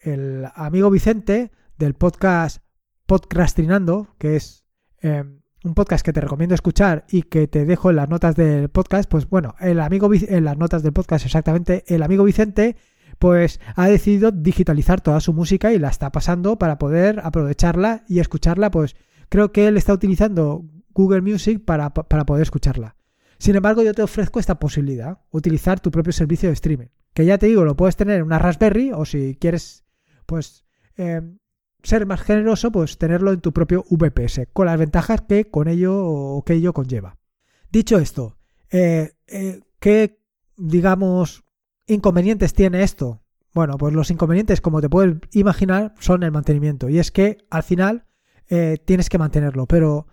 el 0.00 0.48
amigo 0.56 0.90
Vicente 0.90 1.52
del 1.78 1.94
podcast 1.94 2.64
Podcastinando, 3.06 4.08
que 4.18 4.34
es 4.34 4.64
un 5.62 5.74
podcast 5.74 6.04
que 6.04 6.12
te 6.12 6.20
recomiendo 6.20 6.56
escuchar 6.56 7.06
y 7.08 7.22
que 7.22 7.46
te 7.46 7.64
dejo 7.64 7.90
en 7.90 7.96
las 7.96 8.08
notas 8.08 8.34
del 8.34 8.70
podcast, 8.70 9.08
pues 9.08 9.28
bueno, 9.28 9.54
el 9.60 9.78
amigo 9.78 10.10
en 10.12 10.44
las 10.44 10.58
notas 10.58 10.82
del 10.82 10.92
podcast 10.92 11.24
exactamente, 11.24 11.84
el 11.86 12.02
amigo 12.02 12.24
Vicente 12.24 12.74
pues 13.20 13.60
ha 13.76 13.86
decidido 13.86 14.32
digitalizar 14.32 15.00
toda 15.00 15.20
su 15.20 15.32
música 15.32 15.72
y 15.72 15.78
la 15.78 15.90
está 15.90 16.10
pasando 16.10 16.58
para 16.58 16.76
poder 16.78 17.20
aprovecharla 17.22 18.02
y 18.08 18.18
escucharla, 18.18 18.72
pues 18.72 18.96
creo 19.28 19.52
que 19.52 19.68
él 19.68 19.76
está 19.76 19.92
utilizando 19.92 20.64
Google 20.90 21.22
Music 21.22 21.64
para, 21.64 21.94
para 21.94 22.26
poder 22.26 22.42
escucharla. 22.42 22.97
Sin 23.38 23.56
embargo, 23.56 23.82
yo 23.82 23.94
te 23.94 24.02
ofrezco 24.02 24.40
esta 24.40 24.58
posibilidad, 24.58 25.20
utilizar 25.30 25.80
tu 25.80 25.90
propio 25.90 26.12
servicio 26.12 26.48
de 26.48 26.54
streaming, 26.54 26.88
que 27.14 27.24
ya 27.24 27.38
te 27.38 27.46
digo, 27.46 27.64
lo 27.64 27.76
puedes 27.76 27.96
tener 27.96 28.18
en 28.18 28.24
una 28.24 28.38
Raspberry 28.38 28.92
o 28.92 29.04
si 29.04 29.36
quieres, 29.40 29.84
pues 30.26 30.64
eh, 30.96 31.22
ser 31.82 32.06
más 32.06 32.20
generoso, 32.20 32.72
pues 32.72 32.98
tenerlo 32.98 33.32
en 33.32 33.40
tu 33.40 33.52
propio 33.52 33.84
VPS, 33.88 34.48
con 34.52 34.66
las 34.66 34.78
ventajas 34.78 35.22
que 35.22 35.50
con 35.50 35.68
ello 35.68 35.96
o 35.96 36.44
que 36.44 36.54
ello 36.54 36.72
conlleva. 36.72 37.18
Dicho 37.70 37.98
esto, 37.98 38.38
eh, 38.70 39.12
eh, 39.26 39.60
¿qué, 39.78 40.20
digamos, 40.56 41.44
inconvenientes 41.86 42.52
tiene 42.54 42.82
esto? 42.82 43.22
Bueno, 43.54 43.76
pues 43.78 43.94
los 43.94 44.10
inconvenientes, 44.10 44.60
como 44.60 44.80
te 44.80 44.88
puedes 44.88 45.16
imaginar, 45.32 45.94
son 45.98 46.22
el 46.22 46.32
mantenimiento. 46.32 46.88
Y 46.88 46.98
es 46.98 47.10
que 47.10 47.38
al 47.50 47.62
final 47.62 48.04
eh, 48.48 48.78
tienes 48.84 49.08
que 49.08 49.18
mantenerlo. 49.18 49.66
Pero, 49.66 50.06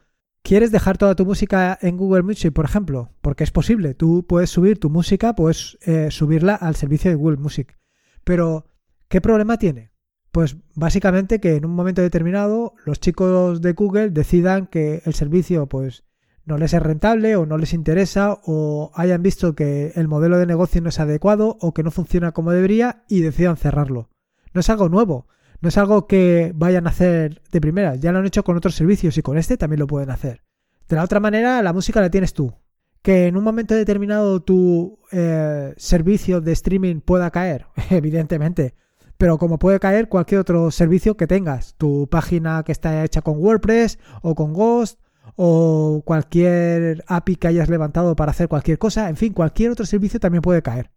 ¿quieres 0.46 0.72
dejar 0.72 1.00
toda 1.00 1.16
tu 1.16 1.26
música 1.26 1.78
en 1.82 1.98
Google 1.98 2.22
Music, 2.22 2.54
por 2.54 2.66
ejemplo? 2.66 3.10
Porque 3.22 3.44
es 3.44 3.50
posible. 3.52 3.96
Tú 3.96 4.26
puedes 4.28 4.52
subir 4.52 4.80
tu 4.80 4.92
música, 4.92 5.36
puedes 5.36 5.78
subirla 6.10 6.54
al 6.54 6.76
servicio 6.76 7.10
de 7.10 7.16
Google 7.16 7.38
Music. 7.38 7.78
Pero, 8.24 8.68
¿qué 9.10 9.22
problema 9.22 9.58
tiene? 9.58 9.92
Pues 10.32 10.58
básicamente 10.76 11.40
que 11.40 11.56
en 11.56 11.66
un 11.66 11.74
momento 11.74 12.02
determinado 12.04 12.76
los 12.86 13.00
chicos 13.00 13.62
de 13.62 13.74
Google 13.74 14.12
decidan 14.12 14.68
que 14.68 15.02
el 15.06 15.16
servicio 15.16 15.66
pues 15.68 16.04
no 16.44 16.58
les 16.58 16.74
es 16.74 16.84
rentable 16.84 17.36
o 17.38 17.46
no 17.46 17.58
les 17.58 17.74
interesa 17.74 18.40
o 18.46 18.92
hayan 18.94 19.24
visto 19.24 19.56
que 19.56 19.94
el 19.96 20.08
modelo 20.08 20.38
de 20.38 20.46
negocio 20.46 20.80
no 20.82 20.90
es 20.90 21.00
adecuado 21.00 21.58
o 21.60 21.74
que 21.74 21.84
no 21.84 21.90
funciona 21.90 22.34
como 22.34 22.52
debería 22.52 23.04
y 23.08 23.22
decidan 23.22 23.58
cerrarlo. 23.58 24.10
No 24.54 24.60
es 24.60 24.70
algo 24.70 24.90
nuevo, 24.90 25.28
no 25.66 25.70
es 25.70 25.78
algo 25.80 26.06
que 26.06 26.52
vayan 26.54 26.86
a 26.86 26.92
hacer 26.92 27.42
de 27.52 27.60
primera, 27.60 27.96
ya 27.96 28.12
lo 28.12 28.20
han 28.20 28.26
hecho 28.28 28.44
con 28.44 28.56
otros 28.56 28.76
servicios 28.76 29.18
y 29.18 29.24
con 29.24 29.38
este 29.38 29.58
también 29.58 29.80
lo 29.80 29.88
pueden 29.88 30.12
hacer. 30.12 30.44
De 30.88 30.96
la 30.96 31.04
otra 31.04 31.20
manera, 31.20 31.62
la 31.64 31.74
música 31.74 32.00
la 32.02 32.12
tienes 32.12 32.34
tú. 32.34 32.54
Que 33.02 33.26
en 33.26 33.36
un 33.36 33.44
momento 33.44 33.74
determinado 33.74 34.42
tu 34.42 35.00
eh, 35.12 35.74
servicio 35.78 36.40
de 36.40 36.52
streaming 36.52 37.02
pueda 37.02 37.32
caer, 37.32 37.66
evidentemente 37.90 38.76
pero 39.18 39.38
como 39.38 39.58
puede 39.60 39.80
caer 39.80 40.10
cualquier 40.10 40.42
otro 40.42 40.72
servicio 40.72 41.16
que 41.16 41.28
tengas, 41.28 41.76
tu 41.76 42.08
página 42.10 42.64
que 42.64 42.72
está 42.72 43.04
hecha 43.04 43.22
con 43.22 43.38
WordPress 43.38 43.98
o 44.22 44.36
con 44.36 44.54
Ghost 44.54 45.00
o 45.36 46.04
cualquier 46.06 47.04
API 47.08 47.36
que 47.38 47.48
hayas 47.48 47.70
levantado 47.70 48.16
para 48.16 48.32
hacer 48.32 48.48
cualquier 48.48 48.78
cosa, 48.78 49.10
en 49.10 49.16
fin, 49.16 49.34
cualquier 49.34 49.72
otro 49.72 49.86
servicio 49.86 50.20
también 50.20 50.42
puede 50.42 50.62
caer. 50.62 50.92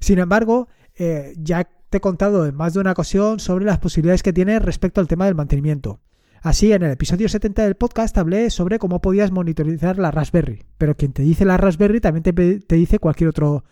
Sin 0.00 0.18
embargo, 0.18 0.68
eh, 0.96 1.32
ya 1.36 1.68
te 1.90 1.98
he 1.98 2.00
contado 2.00 2.46
en 2.46 2.54
más 2.54 2.72
de 2.72 2.80
una 2.80 2.92
ocasión 2.92 3.40
sobre 3.40 3.64
las 3.64 3.78
posibilidades 3.78 4.22
que 4.22 4.32
tiene 4.32 4.60
respecto 4.60 5.00
al 5.00 5.08
tema 5.08 5.26
del 5.26 5.34
mantenimiento. 5.34 6.00
Así, 6.40 6.72
en 6.72 6.84
el 6.84 6.92
episodio 6.92 7.28
70 7.28 7.64
del 7.64 7.74
podcast 7.74 8.16
hablé 8.16 8.48
sobre 8.48 8.78
cómo 8.78 9.02
podías 9.02 9.32
monitorizar 9.32 9.98
la 9.98 10.10
Raspberry, 10.10 10.64
pero 10.78 10.96
quien 10.96 11.12
te 11.12 11.22
dice 11.22 11.44
la 11.44 11.58
Raspberry 11.58 12.00
también 12.00 12.22
te, 12.22 12.76
dice 12.76 12.98
cualquier 12.98 13.28
otro, 13.28 13.64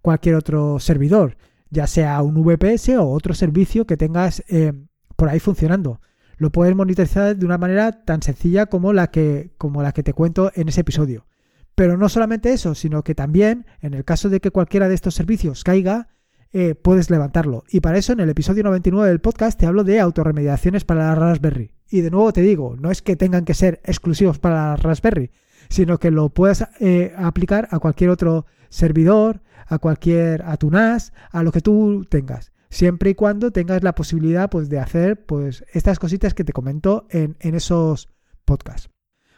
cualquier 0.00 0.36
otro 0.36 0.78
servidor, 0.78 1.36
ya 1.68 1.86
sea 1.86 2.22
un 2.22 2.42
VPS 2.42 2.90
o 2.90 3.10
otro 3.10 3.34
servicio 3.34 3.86
que 3.86 3.96
tengas 3.96 4.42
eh, 4.48 4.72
por 5.16 5.28
ahí 5.28 5.40
funcionando. 5.40 6.00
Lo 6.36 6.50
puedes 6.50 6.74
monitorizar 6.74 7.36
de 7.36 7.44
una 7.44 7.58
manera 7.58 8.04
tan 8.04 8.22
sencilla 8.22 8.66
como 8.66 8.92
que, 9.08 9.52
como 9.58 9.82
la 9.82 9.92
que 9.92 10.02
te 10.02 10.14
cuento 10.14 10.50
en 10.54 10.68
ese 10.68 10.80
episodio. 10.80 11.26
Pero 11.74 11.98
no 11.98 12.08
solamente 12.08 12.52
eso, 12.52 12.74
sino 12.74 13.02
que 13.02 13.14
también, 13.14 13.66
en 13.80 13.94
el 13.94 14.04
caso 14.04 14.28
de 14.30 14.40
que 14.40 14.52
cualquiera 14.52 14.88
de 14.88 14.94
estos 14.94 15.14
servicios 15.14 15.64
caiga, 15.64 16.08
eh, 16.56 16.76
puedes 16.76 17.10
levantarlo. 17.10 17.64
Y 17.68 17.80
para 17.80 17.98
eso 17.98 18.12
en 18.12 18.20
el 18.20 18.30
episodio 18.30 18.62
99 18.62 19.08
del 19.08 19.20
podcast 19.20 19.58
te 19.58 19.66
hablo 19.66 19.82
de 19.82 19.98
autorremediaciones 19.98 20.84
para 20.84 21.08
la 21.08 21.14
Raspberry. 21.16 21.72
Y 21.90 22.00
de 22.00 22.12
nuevo 22.12 22.32
te 22.32 22.42
digo, 22.42 22.76
no 22.78 22.92
es 22.92 23.02
que 23.02 23.16
tengan 23.16 23.44
que 23.44 23.54
ser 23.54 23.80
exclusivos 23.82 24.38
para 24.38 24.54
la 24.54 24.76
Raspberry, 24.76 25.32
sino 25.68 25.98
que 25.98 26.12
lo 26.12 26.28
puedes 26.28 26.64
eh, 26.78 27.12
aplicar 27.16 27.66
a 27.72 27.80
cualquier 27.80 28.10
otro 28.10 28.46
servidor, 28.68 29.42
a 29.66 29.78
cualquier, 29.78 30.42
a 30.42 30.56
tu 30.56 30.70
NAS, 30.70 31.12
a 31.32 31.42
lo 31.42 31.50
que 31.50 31.60
tú 31.60 32.06
tengas. 32.08 32.52
Siempre 32.70 33.10
y 33.10 33.14
cuando 33.16 33.50
tengas 33.50 33.82
la 33.82 33.96
posibilidad 33.96 34.48
pues, 34.48 34.68
de 34.68 34.78
hacer 34.78 35.26
pues, 35.26 35.64
estas 35.72 35.98
cositas 35.98 36.34
que 36.34 36.44
te 36.44 36.52
comento 36.52 37.08
en, 37.10 37.36
en 37.40 37.56
esos 37.56 38.10
podcasts. 38.44 38.90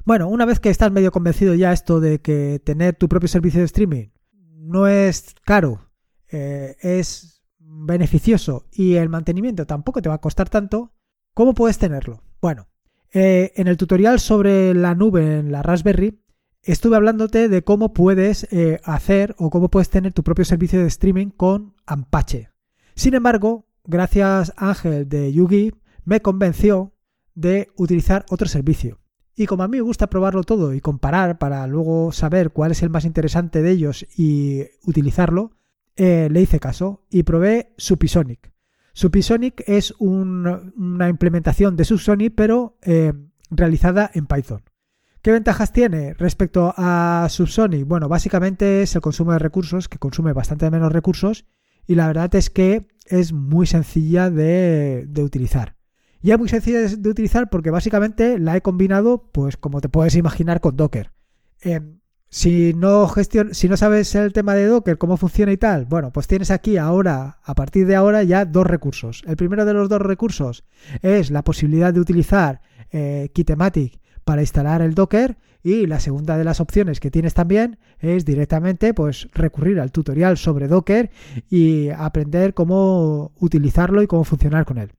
Bueno, 0.04 0.28
una 0.28 0.44
vez 0.44 0.60
que 0.60 0.68
estás 0.68 0.92
medio 0.92 1.12
convencido 1.12 1.54
ya 1.54 1.72
esto 1.72 1.98
de 1.98 2.20
que 2.20 2.60
tener 2.62 2.94
tu 2.94 3.08
propio 3.08 3.28
servicio 3.28 3.60
de 3.60 3.66
streaming 3.66 4.08
no 4.58 4.86
es 4.86 5.34
caro 5.46 5.85
eh, 6.30 6.76
es 6.80 7.42
beneficioso 7.58 8.66
y 8.72 8.94
el 8.94 9.08
mantenimiento 9.08 9.66
tampoco 9.66 10.02
te 10.02 10.08
va 10.08 10.16
a 10.16 10.20
costar 10.20 10.48
tanto, 10.48 10.92
¿cómo 11.34 11.54
puedes 11.54 11.78
tenerlo? 11.78 12.22
Bueno, 12.40 12.68
eh, 13.12 13.52
en 13.56 13.68
el 13.68 13.76
tutorial 13.76 14.20
sobre 14.20 14.74
la 14.74 14.94
nube 14.94 15.38
en 15.38 15.52
la 15.52 15.62
Raspberry 15.62 16.20
estuve 16.62 16.96
hablándote 16.96 17.48
de 17.48 17.62
cómo 17.62 17.92
puedes 17.92 18.44
eh, 18.52 18.80
hacer 18.84 19.34
o 19.38 19.50
cómo 19.50 19.70
puedes 19.70 19.90
tener 19.90 20.12
tu 20.12 20.22
propio 20.22 20.44
servicio 20.44 20.80
de 20.80 20.86
streaming 20.86 21.28
con 21.28 21.74
Apache. 21.86 22.50
Sin 22.94 23.14
embargo, 23.14 23.68
gracias 23.84 24.52
Ángel 24.56 25.08
de 25.08 25.32
Yugi, 25.32 25.72
me 26.04 26.20
convenció 26.22 26.92
de 27.34 27.68
utilizar 27.76 28.24
otro 28.30 28.48
servicio. 28.48 28.98
Y 29.34 29.46
como 29.46 29.62
a 29.62 29.68
mí 29.68 29.76
me 29.76 29.82
gusta 29.82 30.08
probarlo 30.08 30.42
todo 30.42 30.72
y 30.72 30.80
comparar 30.80 31.38
para 31.38 31.66
luego 31.66 32.10
saber 32.10 32.50
cuál 32.50 32.72
es 32.72 32.82
el 32.82 32.88
más 32.90 33.04
interesante 33.04 33.60
de 33.60 33.70
ellos 33.70 34.06
y 34.16 34.64
utilizarlo, 34.84 35.52
eh, 35.96 36.28
le 36.30 36.42
hice 36.42 36.60
caso 36.60 37.04
y 37.10 37.22
probé 37.22 37.74
Supisonic. 37.76 38.52
Supisonic 38.92 39.62
es 39.66 39.94
una 39.98 41.08
implementación 41.08 41.76
de 41.76 41.84
Subsonic, 41.84 42.34
pero 42.34 42.78
eh, 42.82 43.12
realizada 43.50 44.10
en 44.14 44.26
Python. 44.26 44.62
¿Qué 45.20 45.32
ventajas 45.32 45.72
tiene 45.72 46.14
respecto 46.14 46.72
a 46.76 47.26
Subsonic? 47.28 47.86
Bueno, 47.86 48.08
básicamente 48.08 48.82
es 48.82 48.94
el 48.94 49.00
consumo 49.00 49.32
de 49.32 49.40
recursos, 49.40 49.88
que 49.88 49.98
consume 49.98 50.32
bastante 50.32 50.70
menos 50.70 50.92
recursos, 50.92 51.44
y 51.86 51.94
la 51.94 52.06
verdad 52.06 52.34
es 52.36 52.48
que 52.48 52.86
es 53.06 53.32
muy 53.32 53.66
sencilla 53.66 54.30
de, 54.30 55.08
utilizar. 55.18 55.76
Y 56.22 56.30
es 56.30 56.38
muy 56.38 56.48
sencilla 56.48 56.80
de, 56.80 57.08
utilizar 57.08 57.50
porque 57.50 57.70
básicamente 57.70 58.38
la 58.38 58.56
he 58.56 58.62
combinado, 58.62 59.30
pues 59.32 59.56
como 59.56 59.80
te 59.80 59.88
puedes 59.88 60.14
imaginar, 60.14 60.60
con 60.60 60.76
Docker. 60.76 61.12
Em, 61.60 62.00
si 62.36 62.74
no, 62.74 63.08
sabes 63.08 64.14
el 64.14 64.34
tema 64.34 64.54
de 64.54 64.66
Docker, 64.66 64.98
cómo 64.98 65.16
funciona 65.16 65.52
y 65.52 65.56
tal, 65.56 65.86
bueno, 65.86 66.12
pues 66.12 66.26
tienes 66.26 66.50
aquí 66.50 66.76
ahora, 66.76 67.38
a 67.42 67.54
partir 67.54 67.86
de 67.86 67.96
ahora, 67.96 68.24
ya 68.24 68.44
dos 68.44 68.66
recursos. 68.66 69.22
El 69.26 69.36
primero 69.36 69.64
de 69.64 69.72
los 69.72 69.88
dos 69.88 70.02
recursos 70.02 70.62
es 71.00 71.30
la 71.30 71.42
posibilidad 71.42 71.94
de 71.94 72.00
utilizar 72.00 72.60
eh, 72.92 73.30
Kitematic 73.32 73.98
para 74.24 74.42
instalar 74.42 74.82
el 74.82 74.92
Docker 74.92 75.38
y 75.62 75.86
la 75.86 75.98
segunda 75.98 76.36
de 76.36 76.44
las 76.44 76.60
opciones 76.60 77.00
que 77.00 77.10
tienes 77.10 77.32
también 77.32 77.78
es 78.00 78.26
directamente 78.26 78.92
pues 78.92 79.30
recurrir 79.32 79.80
al 79.80 79.90
tutorial 79.90 80.36
sobre 80.36 80.68
Docker 80.68 81.08
y 81.48 81.88
aprender 81.88 82.52
cómo 82.52 83.32
utilizarlo 83.40 84.02
y 84.02 84.06
cómo 84.06 84.24
funcionar 84.24 84.66
con 84.66 84.76
él. 84.76 84.92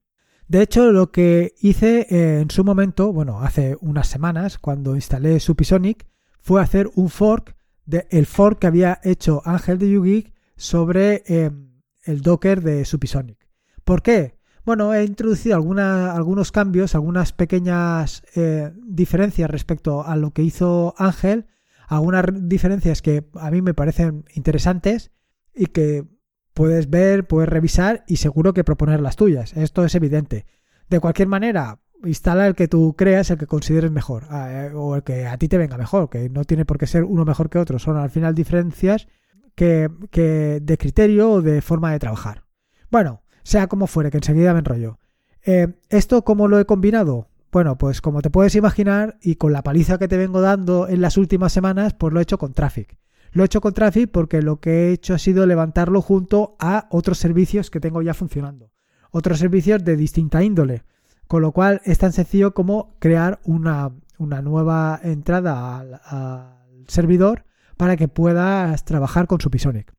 De 0.48 0.60
hecho, 0.60 0.90
lo 0.90 1.12
que 1.12 1.54
hice 1.60 2.08
eh, 2.10 2.40
en 2.40 2.50
su 2.50 2.64
momento, 2.64 3.12
bueno, 3.12 3.42
hace 3.42 3.76
unas 3.80 4.08
semanas, 4.08 4.58
cuando 4.58 4.96
instalé 4.96 5.38
Supisonic, 5.38 6.04
fue 6.40 6.62
hacer 6.62 6.90
un 6.94 7.08
fork 7.08 7.56
del 7.84 8.26
fork 8.26 8.58
que 8.58 8.66
había 8.66 9.00
hecho 9.02 9.40
Ángel 9.44 9.78
de 9.78 9.90
YouGeek 9.90 10.32
sobre 10.56 11.22
em, 11.26 11.80
el 12.04 12.20
Docker 12.20 12.62
de 12.62 12.84
Supisonic. 12.84 13.48
¿Por 13.84 14.02
qué? 14.02 14.38
Bueno, 14.64 14.92
he 14.92 15.04
introducido 15.04 15.56
algunos 15.56 16.52
cambios, 16.52 16.94
algunas 16.94 17.32
pequeñas 17.32 18.22
eh, 18.34 18.70
diferencias 18.76 19.50
respecto 19.50 20.04
a 20.04 20.14
lo 20.16 20.32
que 20.32 20.42
hizo 20.42 20.94
Ángel, 20.98 21.46
algunas 21.86 22.26
diferencias 22.30 23.00
que 23.00 23.24
a 23.34 23.50
mí 23.50 23.62
me 23.62 23.72
parecen 23.72 24.26
interesantes 24.34 25.10
y 25.54 25.66
que 25.66 26.04
puedes 26.52 26.90
ver, 26.90 27.26
puedes 27.26 27.48
revisar 27.48 28.04
y 28.06 28.16
seguro 28.16 28.52
que 28.52 28.64
proponer 28.64 29.00
las 29.00 29.16
tuyas. 29.16 29.56
Esto 29.56 29.86
es 29.86 29.94
evidente. 29.94 30.44
De 30.90 31.00
cualquier 31.00 31.28
manera, 31.28 31.80
instala 32.04 32.46
el 32.46 32.54
que 32.54 32.68
tú 32.68 32.94
creas, 32.96 33.30
el 33.30 33.38
que 33.38 33.46
consideres 33.46 33.90
mejor, 33.90 34.26
ah, 34.30 34.48
eh, 34.50 34.72
o 34.74 34.96
el 34.96 35.02
que 35.02 35.26
a 35.26 35.36
ti 35.36 35.48
te 35.48 35.58
venga 35.58 35.76
mejor, 35.76 36.08
que 36.08 36.28
no 36.28 36.44
tiene 36.44 36.64
por 36.64 36.78
qué 36.78 36.86
ser 36.86 37.04
uno 37.04 37.24
mejor 37.24 37.50
que 37.50 37.58
otro, 37.58 37.78
son 37.78 37.96
al 37.96 38.10
final 38.10 38.34
diferencias 38.34 39.08
que, 39.54 40.60
de 40.62 40.78
criterio 40.78 41.30
o 41.32 41.42
de 41.42 41.60
forma 41.62 41.92
de 41.92 41.98
trabajar. 41.98 42.44
Bueno, 42.90 43.22
sea 43.42 43.66
como 43.66 43.86
fuere, 43.86 44.10
que 44.10 44.18
enseguida 44.18 44.52
me 44.52 44.60
enrollo. 44.60 44.98
Eh, 45.44 45.74
¿Esto 45.88 46.22
cómo 46.22 46.48
lo 46.48 46.60
he 46.60 46.64
combinado? 46.64 47.28
Bueno, 47.50 47.78
pues 47.78 48.00
como 48.00 48.22
te 48.22 48.30
puedes 48.30 48.54
imaginar, 48.54 49.18
y 49.20 49.36
con 49.36 49.52
la 49.52 49.62
paliza 49.62 49.98
que 49.98 50.08
te 50.08 50.16
vengo 50.16 50.40
dando 50.40 50.88
en 50.88 51.00
las 51.00 51.16
últimas 51.16 51.52
semanas, 51.52 51.94
pues 51.94 52.12
lo 52.12 52.20
he 52.20 52.22
hecho 52.22 52.38
con 52.38 52.54
Traffic. 52.54 52.98
Lo 53.32 53.42
he 53.42 53.46
hecho 53.46 53.60
con 53.60 53.74
Traffic 53.74 54.10
porque 54.10 54.42
lo 54.42 54.60
que 54.60 54.70
he 54.70 54.92
hecho 54.92 55.14
ha 55.14 55.18
sido 55.18 55.46
levantarlo 55.46 56.00
junto 56.02 56.56
a 56.58 56.86
otros 56.90 57.18
servicios 57.18 57.70
que 57.70 57.80
tengo 57.80 58.02
ya 58.02 58.14
funcionando. 58.14 58.70
Otros 59.10 59.38
servicios 59.38 59.84
de 59.84 59.96
distinta 59.96 60.42
índole. 60.42 60.84
Con 61.28 61.42
lo 61.42 61.52
cual 61.52 61.82
es 61.84 61.98
tan 61.98 62.12
sencillo 62.12 62.54
como 62.54 62.96
crear 62.98 63.38
una, 63.44 63.92
nueva 64.18 64.98
entrada 65.02 65.78
al, 65.78 66.56
servidor 66.88 67.44
para 67.76 67.96
que 67.96 68.08
puedas 68.08 68.84
trabajar 68.86 69.26
con 69.26 69.38
Supisonic. 69.38 69.92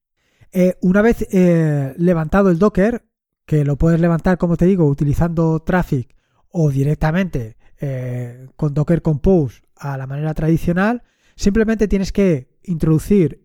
Eh, 0.51 0.75
una 0.81 1.03
vez 1.03 1.27
eh, 1.31 1.93
levantado 1.97 2.49
el 2.49 2.57
Docker, 2.57 3.05
que 3.45 3.63
lo 3.63 3.77
puedes 3.77 3.99
levantar, 3.99 4.39
como 4.39 4.57
te 4.57 4.65
digo, 4.65 4.85
utilizando 4.85 5.59
Traffic 5.59 6.15
o 6.49 6.71
directamente 6.71 7.57
eh, 7.79 8.47
con 8.55 8.73
Docker 8.73 9.03
Compose 9.03 9.61
a 9.75 9.97
la 9.97 10.07
manera 10.07 10.33
tradicional, 10.33 11.03
simplemente 11.35 11.87
tienes 11.87 12.11
que 12.11 12.49
introducir 12.63 13.43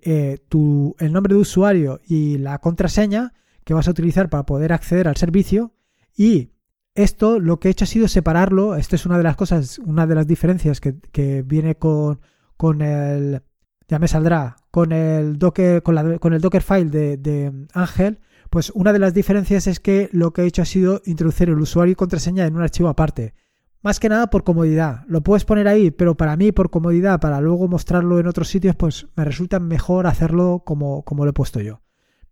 tu, 0.49 0.97
el 0.99 1.12
nombre 1.12 1.35
de 1.35 1.41
usuario 1.41 2.00
y 2.07 2.38
la 2.38 2.59
contraseña 2.61 3.35
que 3.62 3.75
vas 3.75 3.88
a 3.88 3.91
utilizar 3.91 4.31
para 4.31 4.47
poder 4.47 4.73
acceder 4.73 5.07
al 5.07 5.17
servicio 5.17 5.75
y 6.17 6.54
esto 6.95 7.41
lo 7.41 7.59
que 7.59 7.69
he 7.69 7.71
hecho 7.73 7.85
ha 7.85 7.89
sido 7.89 8.09
separarlo. 8.09 8.77
Esto 8.77 8.97
es 8.97 9.07
una 9.07 9.19
de 9.19 9.25
las 9.25 9.37
cosas, 9.37 9.79
una 9.81 10.07
de 10.07 10.15
las 10.15 10.27
diferencias 10.27 10.81
que, 10.81 11.43
viene 11.43 11.77
con, 11.77 12.21
con, 12.57 12.83
el. 12.83 13.43
Ya 13.89 13.99
me 13.99 14.09
saldrá. 14.09 14.57
Con 14.71 14.93
el 14.93 15.39
Docker, 15.39 15.83
con, 15.83 15.95
la, 15.95 16.19
con 16.19 16.33
el 16.33 16.41
Dockerfile 16.41 16.91
de, 16.91 17.17
de 17.17 17.67
Ángel. 17.73 18.21
Pues 18.51 18.71
una 18.71 18.93
de 18.93 19.01
las 19.01 19.15
diferencias 19.15 19.67
es 19.67 19.81
que 19.81 20.09
lo 20.13 20.33
que 20.33 20.43
he 20.43 20.47
hecho 20.47 20.63
ha 20.63 20.67
sido 20.67 21.03
introducir 21.05 21.49
el 21.49 21.59
usuario 21.59 21.93
y 21.93 21.97
contraseña 21.97 22.47
en 22.47 22.55
un 22.55 22.63
archivo 22.63 22.89
aparte. 22.89 23.35
Más 23.83 23.99
que 23.99 24.09
nada 24.09 24.29
por 24.29 24.45
comodidad. 24.45 25.03
Lo 25.09 25.23
puedes 25.23 25.45
poner 25.45 25.67
ahí, 25.69 25.91
pero 25.91 26.17
para 26.17 26.37
mí, 26.37 26.53
por 26.53 26.71
comodidad, 26.71 27.21
para 27.21 27.41
luego 27.41 27.69
mostrarlo 27.69 28.19
en 28.21 28.29
otros 28.29 28.49
sitios, 28.49 28.77
pues 28.77 29.09
me 29.17 29.25
resulta 29.25 29.59
mejor 29.59 30.07
hacerlo 30.07 30.63
como, 30.65 31.03
como 31.05 31.25
lo 31.25 31.31
he 31.31 31.35
puesto 31.35 31.61
yo. 31.61 31.83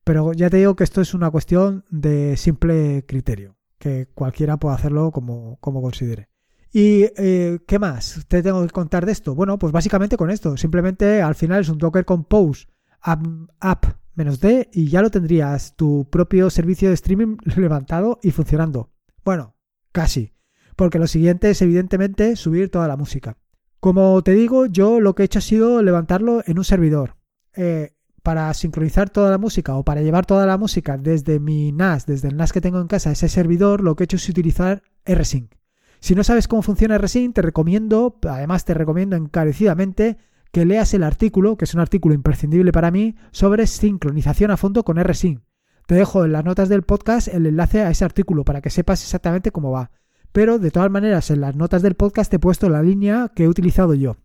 Pero 0.04 0.32
ya 0.32 0.48
te 0.48 0.58
digo 0.58 0.76
que 0.76 0.84
esto 0.84 1.00
es 1.00 1.12
una 1.12 1.30
cuestión 1.30 1.84
de 1.90 2.36
simple 2.36 3.04
criterio 3.06 3.56
que 3.82 4.06
cualquiera 4.14 4.58
pueda 4.58 4.76
hacerlo 4.76 5.10
como, 5.10 5.58
como 5.58 5.82
considere. 5.82 6.28
¿Y 6.72 7.06
eh, 7.16 7.58
qué 7.66 7.80
más 7.80 8.24
te 8.28 8.40
tengo 8.40 8.64
que 8.64 8.70
contar 8.70 9.04
de 9.04 9.10
esto? 9.10 9.34
Bueno, 9.34 9.58
pues 9.58 9.72
básicamente 9.72 10.16
con 10.16 10.30
esto. 10.30 10.56
Simplemente 10.56 11.20
al 11.20 11.34
final 11.34 11.62
es 11.62 11.68
un 11.68 11.78
Docker 11.78 12.04
Compose 12.04 12.68
app, 13.00 13.84
D 14.14 14.70
y 14.72 14.88
ya 14.88 15.02
lo 15.02 15.10
tendrías 15.10 15.74
tu 15.74 16.08
propio 16.08 16.48
servicio 16.48 16.90
de 16.90 16.94
streaming 16.94 17.38
levantado 17.56 18.20
y 18.22 18.30
funcionando. 18.30 18.92
Bueno, 19.24 19.56
casi. 19.90 20.32
Porque 20.76 21.00
lo 21.00 21.08
siguiente 21.08 21.50
es 21.50 21.60
evidentemente 21.60 22.36
subir 22.36 22.70
toda 22.70 22.86
la 22.86 22.96
música. 22.96 23.36
Como 23.80 24.22
te 24.22 24.30
digo, 24.30 24.66
yo 24.66 25.00
lo 25.00 25.16
que 25.16 25.24
he 25.24 25.26
hecho 25.26 25.40
ha 25.40 25.42
sido 25.42 25.82
levantarlo 25.82 26.44
en 26.46 26.56
un 26.56 26.64
servidor. 26.64 27.16
Eh, 27.56 27.96
para 28.22 28.52
sincronizar 28.54 29.10
toda 29.10 29.30
la 29.30 29.38
música 29.38 29.74
o 29.74 29.84
para 29.84 30.02
llevar 30.02 30.26
toda 30.26 30.46
la 30.46 30.58
música 30.58 30.96
desde 30.96 31.40
mi 31.40 31.72
NAS, 31.72 32.06
desde 32.06 32.28
el 32.28 32.36
NAS 32.36 32.52
que 32.52 32.60
tengo 32.60 32.80
en 32.80 32.86
casa, 32.86 33.10
ese 33.10 33.28
servidor, 33.28 33.82
lo 33.82 33.96
que 33.96 34.04
he 34.04 34.06
hecho 34.06 34.16
es 34.16 34.28
utilizar 34.28 34.82
RSync. 35.04 35.52
Si 36.00 36.14
no 36.14 36.24
sabes 36.24 36.48
cómo 36.48 36.62
funciona 36.62 36.98
RSync, 36.98 37.34
te 37.34 37.42
recomiendo, 37.42 38.18
además 38.28 38.64
te 38.64 38.74
recomiendo 38.74 39.16
encarecidamente 39.16 40.18
que 40.50 40.64
leas 40.64 40.94
el 40.94 41.02
artículo, 41.02 41.56
que 41.56 41.64
es 41.64 41.74
un 41.74 41.80
artículo 41.80 42.14
imprescindible 42.14 42.72
para 42.72 42.90
mí, 42.90 43.16
sobre 43.30 43.66
sincronización 43.66 44.50
a 44.50 44.56
fondo 44.56 44.84
con 44.84 45.02
RSync. 45.02 45.40
Te 45.86 45.94
dejo 45.94 46.24
en 46.24 46.32
las 46.32 46.44
notas 46.44 46.68
del 46.68 46.82
podcast 46.82 47.28
el 47.28 47.46
enlace 47.46 47.82
a 47.82 47.90
ese 47.90 48.04
artículo 48.04 48.44
para 48.44 48.60
que 48.60 48.70
sepas 48.70 49.02
exactamente 49.02 49.50
cómo 49.50 49.70
va. 49.70 49.90
pero 50.32 50.58
de 50.58 50.70
todas 50.70 50.90
maneras 50.90 51.30
en 51.30 51.42
las 51.42 51.56
notas 51.56 51.82
del 51.82 51.94
podcast 51.94 52.30
te 52.30 52.36
he 52.36 52.38
puesto 52.40 52.70
la 52.70 52.82
línea 52.82 53.30
que 53.34 53.44
he 53.44 53.48
utilizado 53.48 53.92
yo. 53.92 54.16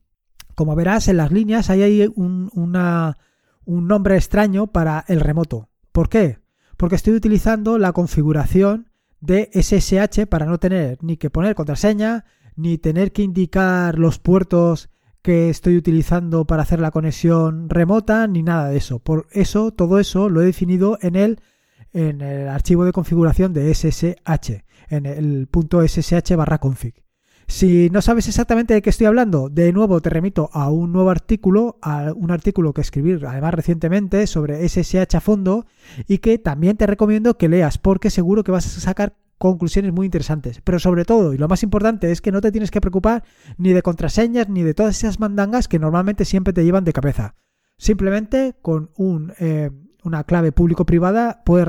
Como 0.56 0.74
verás, 0.76 1.10
en 1.10 1.18
las 1.18 1.32
líneas 1.32 1.70
hay 1.70 2.10
un, 2.16 2.50
un 3.68 3.86
nombre 3.86 4.16
extraño 4.16 4.68
para 4.68 5.04
el 5.08 5.20
remoto. 5.20 5.70
¿Por 5.92 6.10
qué? 6.10 6.40
Porque 6.78 6.96
estoy 6.96 7.14
utilizando 7.14 7.78
la 7.78 7.92
configuración 7.92 8.90
de 9.20 9.50
SSH 9.54 10.26
para 10.28 10.46
no 10.46 10.58
tener 10.58 10.98
ni 11.02 11.18
que 11.18 11.30
poner 11.30 11.54
contraseña, 11.54 12.26
ni 12.56 12.78
tener 12.78 13.12
que 13.12 13.24
indicar 13.24 14.00
los 14.00 14.20
puertos 14.20 14.90
que 15.22 15.50
estoy 15.50 15.76
utilizando 15.76 16.46
para 16.46 16.64
hacer 16.64 16.80
la 16.80 16.92
conexión 16.92 17.70
remota, 17.70 18.26
ni 18.28 18.42
nada 18.42 18.70
de 18.70 18.78
eso. 18.78 19.00
Por 19.00 19.28
eso, 19.32 19.72
todo 19.72 20.00
eso 20.00 20.30
lo 20.30 20.42
he 20.42 20.46
definido 20.46 20.98
en 21.02 21.18
el, 21.18 21.42
en 21.92 22.22
el 22.22 22.48
archivo 22.48 22.86
de 22.86 22.94
configuración 22.94 23.52
de 23.52 23.74
SSH, 23.74 24.64
en 24.90 25.06
el 25.06 25.48
punto 25.48 25.86
SSH 25.86 26.36
barra 26.38 26.60
config. 26.60 27.07
Si 27.50 27.90
no 27.92 28.02
sabes 28.02 28.28
exactamente 28.28 28.74
de 28.74 28.82
qué 28.82 28.90
estoy 28.90 29.08
hablando, 29.08 29.50
de 29.50 29.72
nuevo 29.72 30.02
te 30.02 30.10
remito 30.10 30.50
a 30.52 30.70
un 30.70 30.92
nuevo 30.92 31.10
artículo, 31.10 31.80
a 31.82 32.12
un 32.14 32.30
artículo 32.30 32.74
que 32.74 32.82
escribí 32.82 33.14
además 33.26 33.54
recientemente 33.54 34.28
sobre 34.28 34.68
SSH 34.68 35.16
a 35.16 35.22
fondo 35.22 35.66
y 36.08 36.18
que 36.18 36.38
también 36.40 36.76
te 36.76 36.86
recomiendo 36.86 37.38
que 37.38 37.48
leas 37.48 37.78
porque 37.78 38.10
seguro 38.10 38.44
que 38.44 38.52
vas 38.52 38.66
a 38.66 38.82
sacar 38.82 39.16
conclusiones 39.38 39.94
muy 39.94 40.06
interesantes. 40.06 40.62
Pero 40.62 40.78
sobre 40.78 41.06
todo, 41.06 41.34
y 41.34 41.38
lo 41.38 41.48
más 41.48 41.64
importante, 41.64 42.12
es 42.12 42.22
que 42.22 42.34
no 42.34 42.42
te 42.42 42.52
tienes 42.52 42.70
que 42.70 42.82
preocupar 42.82 43.24
ni 43.58 43.72
de 43.72 43.82
contraseñas 43.82 44.50
ni 44.50 44.64
de 44.64 44.74
todas 44.74 44.98
esas 44.98 45.20
mandangas 45.20 45.70
que 45.70 45.80
normalmente 45.80 46.26
siempre 46.26 46.54
te 46.54 46.66
llevan 46.66 46.84
de 46.84 46.94
cabeza. 46.94 47.36
Simplemente 47.78 48.56
con 48.62 48.92
un, 48.98 49.34
eh, 49.40 49.72
una 50.04 50.26
clave 50.26 50.52
público-privada 50.52 51.44
puedes 51.46 51.68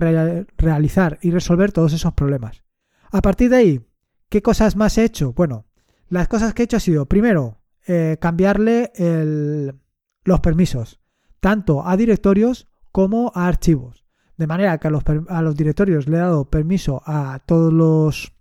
realizar 0.57 1.19
y 1.23 1.31
resolver 1.31 1.71
todos 1.71 1.93
esos 1.93 2.15
problemas. 2.15 2.65
A 3.11 3.23
partir 3.23 3.51
de 3.51 3.57
ahí, 3.57 3.87
¿qué 4.29 4.43
cosas 4.43 4.75
más 4.75 4.99
he 4.99 5.05
hecho? 5.05 5.33
Bueno, 5.33 5.67
las 6.09 6.29
cosas 6.29 6.55
que 6.55 6.63
he 6.63 6.65
hecho 6.65 6.77
ha 6.77 6.81
sido, 6.81 7.07
primero, 7.07 7.59
eh, 7.87 8.17
cambiarle 8.21 8.93
los 10.25 10.41
permisos, 10.41 11.01
tanto 11.41 11.87
a 11.87 11.97
directorios 11.97 12.69
como 12.93 13.33
a 13.35 13.47
archivos. 13.47 14.05
De 14.37 14.47
manera 14.47 14.79
que 14.79 14.89
a 14.89 14.91
los, 14.91 15.03
a 15.29 15.43
los 15.43 15.57
directorios 15.57 16.07
le 16.09 16.17
he 16.17 16.21
dado 16.21 16.49
permiso 16.49 17.03
a 17.07 17.41
todos 17.45 17.73
los... 17.73 18.33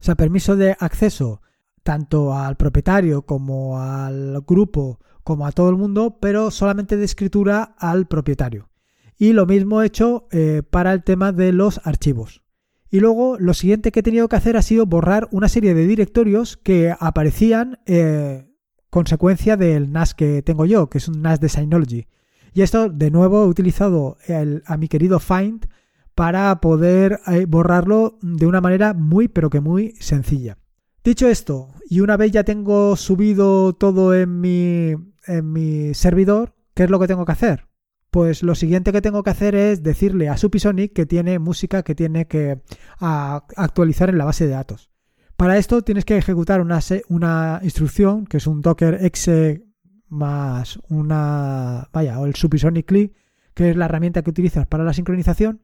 O 0.00 0.04
sea, 0.04 0.14
permiso 0.16 0.56
de 0.56 0.76
acceso 0.80 1.42
tanto 1.82 2.34
al 2.34 2.56
propietario 2.56 3.22
como 3.22 3.80
al 3.80 4.42
grupo 4.46 4.98
como 5.24 5.46
a 5.46 5.52
todo 5.52 5.70
el 5.70 5.76
mundo, 5.76 6.18
pero 6.20 6.50
solamente 6.50 6.96
de 6.96 7.04
escritura 7.04 7.74
al 7.78 8.06
propietario. 8.06 8.70
Y 9.16 9.32
lo 9.32 9.46
mismo 9.46 9.82
he 9.82 9.86
hecho 9.86 10.26
eh, 10.32 10.62
para 10.68 10.92
el 10.92 11.04
tema 11.04 11.30
de 11.32 11.52
los 11.52 11.80
archivos. 11.84 12.41
Y 12.92 13.00
luego 13.00 13.38
lo 13.38 13.54
siguiente 13.54 13.90
que 13.90 14.00
he 14.00 14.02
tenido 14.02 14.28
que 14.28 14.36
hacer 14.36 14.58
ha 14.58 14.62
sido 14.62 14.84
borrar 14.84 15.26
una 15.32 15.48
serie 15.48 15.72
de 15.72 15.86
directorios 15.86 16.58
que 16.58 16.94
aparecían 17.00 17.78
eh, 17.86 18.46
consecuencia 18.90 19.56
del 19.56 19.90
NAS 19.90 20.12
que 20.12 20.42
tengo 20.42 20.66
yo, 20.66 20.90
que 20.90 20.98
es 20.98 21.08
un 21.08 21.22
NAS 21.22 21.40
de 21.40 21.48
Synology. 21.48 22.06
Y 22.52 22.60
esto, 22.60 22.90
de 22.90 23.10
nuevo, 23.10 23.44
he 23.44 23.48
utilizado 23.48 24.18
a 24.66 24.76
mi 24.76 24.88
querido 24.88 25.20
Find 25.20 25.68
para 26.14 26.60
poder 26.60 27.20
eh, 27.28 27.46
borrarlo 27.46 28.18
de 28.20 28.46
una 28.46 28.60
manera 28.60 28.92
muy, 28.92 29.28
pero 29.28 29.48
que 29.48 29.60
muy 29.60 29.94
sencilla. 29.98 30.58
Dicho 31.02 31.28
esto, 31.28 31.68
y 31.88 32.00
una 32.00 32.18
vez 32.18 32.30
ya 32.30 32.44
tengo 32.44 32.96
subido 32.96 33.72
todo 33.72 34.14
en 34.14 34.38
mi, 34.38 34.94
en 35.26 35.50
mi 35.50 35.94
servidor, 35.94 36.54
¿qué 36.74 36.84
es 36.84 36.90
lo 36.90 37.00
que 37.00 37.08
tengo 37.08 37.24
que 37.24 37.32
hacer? 37.32 37.71
Pues 38.12 38.42
lo 38.42 38.54
siguiente 38.54 38.92
que 38.92 39.00
tengo 39.00 39.22
que 39.22 39.30
hacer 39.30 39.54
es 39.54 39.82
decirle 39.82 40.28
a 40.28 40.36
Supisonic 40.36 40.92
que 40.92 41.06
tiene 41.06 41.38
música 41.38 41.82
que 41.82 41.94
tiene 41.94 42.28
que 42.28 42.60
actualizar 43.00 44.10
en 44.10 44.18
la 44.18 44.26
base 44.26 44.46
de 44.46 44.52
datos. 44.52 44.90
Para 45.38 45.56
esto 45.56 45.80
tienes 45.80 46.04
que 46.04 46.18
ejecutar 46.18 46.60
una, 46.60 46.78
una 47.08 47.60
instrucción 47.62 48.26
que 48.26 48.36
es 48.36 48.46
un 48.46 48.60
docker 48.60 48.98
exe 49.00 49.64
más 50.08 50.78
una, 50.90 51.88
vaya, 51.90 52.20
o 52.20 52.26
el 52.26 52.34
Subsonic 52.34 52.84
Click, 52.84 53.16
que 53.54 53.70
es 53.70 53.76
la 53.76 53.86
herramienta 53.86 54.20
que 54.20 54.28
utilizas 54.28 54.66
para 54.66 54.84
la 54.84 54.92
sincronización, 54.92 55.62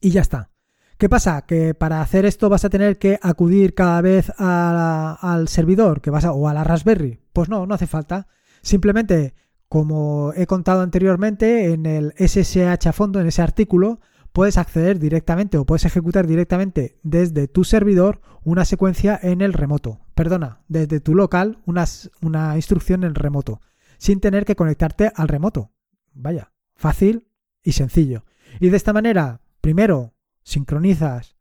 y 0.00 0.10
ya 0.10 0.22
está. 0.22 0.50
¿Qué 0.98 1.08
pasa? 1.08 1.42
Que 1.42 1.74
para 1.74 2.00
hacer 2.00 2.26
esto 2.26 2.48
vas 2.48 2.64
a 2.64 2.70
tener 2.70 2.98
que 2.98 3.20
acudir 3.22 3.72
cada 3.72 4.00
vez 4.00 4.32
al 4.36 5.46
servidor 5.46 6.00
que 6.00 6.10
vas 6.10 6.24
a, 6.24 6.32
o 6.32 6.48
a 6.48 6.54
la 6.54 6.64
Raspberry. 6.64 7.20
Pues 7.32 7.48
no, 7.48 7.66
no 7.66 7.74
hace 7.76 7.86
falta. 7.86 8.26
Simplemente, 8.62 9.34
como 9.74 10.32
he 10.36 10.46
contado 10.46 10.82
anteriormente, 10.82 11.72
en 11.72 11.84
el 11.84 12.14
SSH 12.16 12.86
a 12.86 12.92
fondo, 12.92 13.20
en 13.20 13.26
ese 13.26 13.42
artículo, 13.42 13.98
puedes 14.32 14.56
acceder 14.56 15.00
directamente 15.00 15.58
o 15.58 15.66
puedes 15.66 15.84
ejecutar 15.84 16.28
directamente 16.28 17.00
desde 17.02 17.48
tu 17.48 17.64
servidor 17.64 18.20
una 18.44 18.64
secuencia 18.64 19.18
en 19.20 19.40
el 19.40 19.52
remoto. 19.52 19.98
Perdona, 20.14 20.60
desde 20.68 21.00
tu 21.00 21.16
local 21.16 21.58
una, 21.66 21.86
una 22.22 22.54
instrucción 22.54 23.02
en 23.02 23.16
remoto 23.16 23.62
sin 23.98 24.20
tener 24.20 24.44
que 24.44 24.54
conectarte 24.54 25.10
al 25.12 25.26
remoto. 25.26 25.72
Vaya, 26.12 26.52
fácil 26.76 27.26
y 27.60 27.72
sencillo. 27.72 28.26
Y 28.60 28.68
de 28.68 28.76
esta 28.76 28.92
manera, 28.92 29.40
primero, 29.60 30.14
sincronizas 30.44 31.34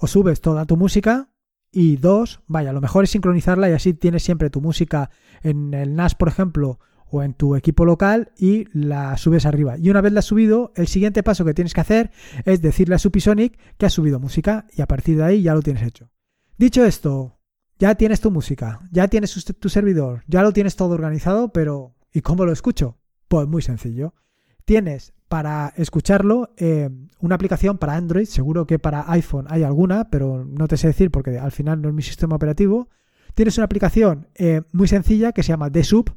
o 0.00 0.08
subes 0.08 0.40
toda 0.40 0.66
tu 0.66 0.76
música 0.76 1.30
y 1.70 1.98
dos, 1.98 2.40
vaya, 2.48 2.72
lo 2.72 2.80
mejor 2.80 3.04
es 3.04 3.10
sincronizarla 3.10 3.70
y 3.70 3.74
así 3.74 3.94
tienes 3.94 4.24
siempre 4.24 4.50
tu 4.50 4.60
música 4.60 5.10
en 5.42 5.72
el 5.72 5.94
NAS, 5.94 6.16
por 6.16 6.26
ejemplo, 6.26 6.80
o 7.10 7.22
en 7.22 7.34
tu 7.34 7.56
equipo 7.56 7.84
local 7.84 8.32
y 8.38 8.66
la 8.72 9.16
subes 9.16 9.46
arriba. 9.46 9.76
Y 9.78 9.90
una 9.90 10.00
vez 10.00 10.12
la 10.12 10.20
has 10.20 10.26
subido, 10.26 10.72
el 10.76 10.86
siguiente 10.86 11.22
paso 11.22 11.44
que 11.44 11.54
tienes 11.54 11.74
que 11.74 11.80
hacer 11.80 12.10
es 12.44 12.62
decirle 12.62 12.94
a 12.94 12.98
Supisonic 12.98 13.58
que 13.76 13.86
has 13.86 13.92
subido 13.92 14.20
música 14.20 14.66
y 14.76 14.82
a 14.82 14.86
partir 14.86 15.16
de 15.16 15.24
ahí 15.24 15.42
ya 15.42 15.54
lo 15.54 15.62
tienes 15.62 15.82
hecho. 15.82 16.10
Dicho 16.58 16.84
esto, 16.84 17.38
ya 17.78 17.94
tienes 17.94 18.20
tu 18.20 18.30
música, 18.30 18.88
ya 18.90 19.08
tienes 19.08 19.32
tu 19.58 19.68
servidor, 19.68 20.22
ya 20.26 20.42
lo 20.42 20.52
tienes 20.52 20.76
todo 20.76 20.94
organizado, 20.94 21.52
pero 21.52 21.96
¿Y 22.16 22.22
cómo 22.22 22.46
lo 22.46 22.52
escucho? 22.52 22.96
Pues 23.28 23.46
muy 23.46 23.60
sencillo. 23.60 24.14
Tienes 24.64 25.12
para 25.28 25.74
escucharlo 25.76 26.54
eh, 26.56 26.88
una 27.20 27.34
aplicación 27.34 27.76
para 27.76 27.94
Android, 27.94 28.24
seguro 28.24 28.66
que 28.66 28.78
para 28.78 29.12
iPhone 29.12 29.44
hay 29.50 29.64
alguna, 29.64 30.08
pero 30.08 30.46
no 30.46 30.66
te 30.66 30.78
sé 30.78 30.86
decir 30.86 31.10
porque 31.10 31.38
al 31.38 31.52
final 31.52 31.82
no 31.82 31.90
es 31.90 31.94
mi 31.94 32.00
sistema 32.00 32.34
operativo. 32.34 32.88
Tienes 33.34 33.58
una 33.58 33.66
aplicación 33.66 34.28
eh, 34.34 34.62
muy 34.72 34.88
sencilla 34.88 35.32
que 35.32 35.42
se 35.42 35.48
llama 35.48 35.70
The 35.70 35.84
Sub 35.84 36.10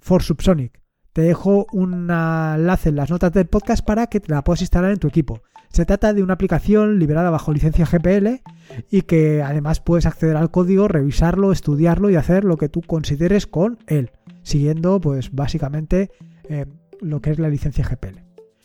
for 0.00 0.22
Subsonic. 0.22 0.80
Te 1.12 1.22
dejo 1.22 1.66
un 1.72 2.10
enlace 2.10 2.90
en 2.90 2.96
las 2.96 3.10
notas 3.10 3.32
del 3.32 3.46
podcast 3.46 3.84
para 3.84 4.06
que 4.06 4.20
te 4.20 4.32
la 4.32 4.42
puedas 4.42 4.60
instalar 4.60 4.92
en 4.92 4.98
tu 4.98 5.08
equipo. 5.08 5.42
Se 5.70 5.84
trata 5.84 6.12
de 6.12 6.22
una 6.22 6.34
aplicación 6.34 6.98
liberada 6.98 7.30
bajo 7.30 7.52
licencia 7.52 7.86
GPL 7.86 8.42
y 8.90 9.02
que 9.02 9.42
además 9.42 9.80
puedes 9.80 10.06
acceder 10.06 10.36
al 10.36 10.50
código, 10.50 10.88
revisarlo, 10.88 11.52
estudiarlo 11.52 12.10
y 12.10 12.16
hacer 12.16 12.44
lo 12.44 12.56
que 12.56 12.68
tú 12.68 12.80
consideres 12.82 13.46
con 13.46 13.78
él 13.86 14.10
siguiendo 14.42 15.00
pues 15.00 15.32
básicamente 15.32 16.10
eh, 16.48 16.66
lo 17.00 17.20
que 17.20 17.30
es 17.30 17.38
la 17.38 17.48
licencia 17.48 17.84
GPL. 17.84 18.18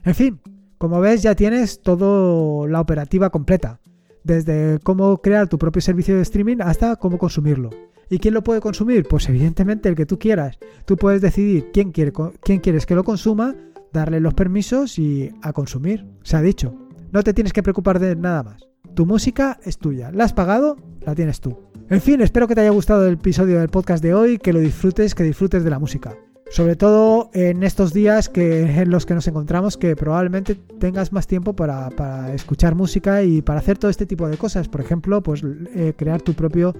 En 0.03 0.15
fin, 0.15 0.41
como 0.77 0.99
ves 0.99 1.21
ya 1.21 1.35
tienes 1.35 1.81
toda 1.81 2.67
la 2.67 2.81
operativa 2.81 3.29
completa, 3.29 3.79
desde 4.23 4.79
cómo 4.83 5.21
crear 5.21 5.47
tu 5.47 5.57
propio 5.57 5.81
servicio 5.81 6.15
de 6.15 6.21
streaming 6.21 6.57
hasta 6.61 6.95
cómo 6.95 7.17
consumirlo. 7.17 7.69
¿Y 8.09 8.19
quién 8.19 8.33
lo 8.33 8.43
puede 8.43 8.61
consumir? 8.61 9.05
Pues 9.07 9.27
evidentemente 9.29 9.89
el 9.89 9.95
que 9.95 10.05
tú 10.05 10.19
quieras. 10.19 10.57
Tú 10.85 10.97
puedes 10.97 11.21
decidir 11.21 11.71
quién, 11.73 11.91
quiere, 11.91 12.13
quién 12.43 12.59
quieres 12.59 12.85
que 12.85 12.95
lo 12.95 13.03
consuma, 13.03 13.55
darle 13.91 14.19
los 14.19 14.33
permisos 14.33 14.99
y 14.99 15.31
a 15.41 15.53
consumir. 15.53 16.05
Se 16.23 16.37
ha 16.37 16.41
dicho. 16.41 16.75
No 17.11 17.23
te 17.23 17.33
tienes 17.33 17.53
que 17.53 17.63
preocupar 17.63 17.99
de 17.99 18.15
nada 18.15 18.43
más. 18.43 18.67
Tu 18.93 19.05
música 19.05 19.59
es 19.63 19.77
tuya. 19.77 20.11
¿La 20.11 20.25
has 20.25 20.33
pagado? 20.33 20.77
La 21.01 21.15
tienes 21.15 21.41
tú. 21.41 21.57
En 21.89 22.01
fin, 22.01 22.21
espero 22.21 22.47
que 22.47 22.55
te 22.55 22.61
haya 22.61 22.71
gustado 22.71 23.05
el 23.05 23.13
episodio 23.13 23.59
del 23.59 23.69
podcast 23.69 24.03
de 24.03 24.13
hoy, 24.13 24.37
que 24.37 24.53
lo 24.53 24.59
disfrutes, 24.59 25.13
que 25.13 25.23
disfrutes 25.23 25.63
de 25.63 25.69
la 25.69 25.79
música. 25.79 26.17
Sobre 26.49 26.75
todo 26.75 27.29
en 27.33 27.63
estos 27.63 27.93
días 27.93 28.29
que, 28.29 28.61
en 28.81 28.89
los 28.89 29.05
que 29.05 29.13
nos 29.13 29.27
encontramos, 29.27 29.77
que 29.77 29.95
probablemente 29.95 30.55
tengas 30.55 31.11
más 31.11 31.27
tiempo 31.27 31.55
para, 31.55 32.33
escuchar 32.33 32.75
música 32.75 33.23
y 33.23 33.41
para 33.41 33.59
hacer 33.59 33.77
todo 33.77 33.91
este 33.91 34.05
tipo 34.05 34.27
de 34.27 34.37
cosas. 34.37 34.67
Por 34.67 34.81
ejemplo, 34.81 35.21
pues 35.21 35.43
eh, 35.43 35.93
crear 35.97 36.21
tu 36.21 36.33
propio 36.33 36.75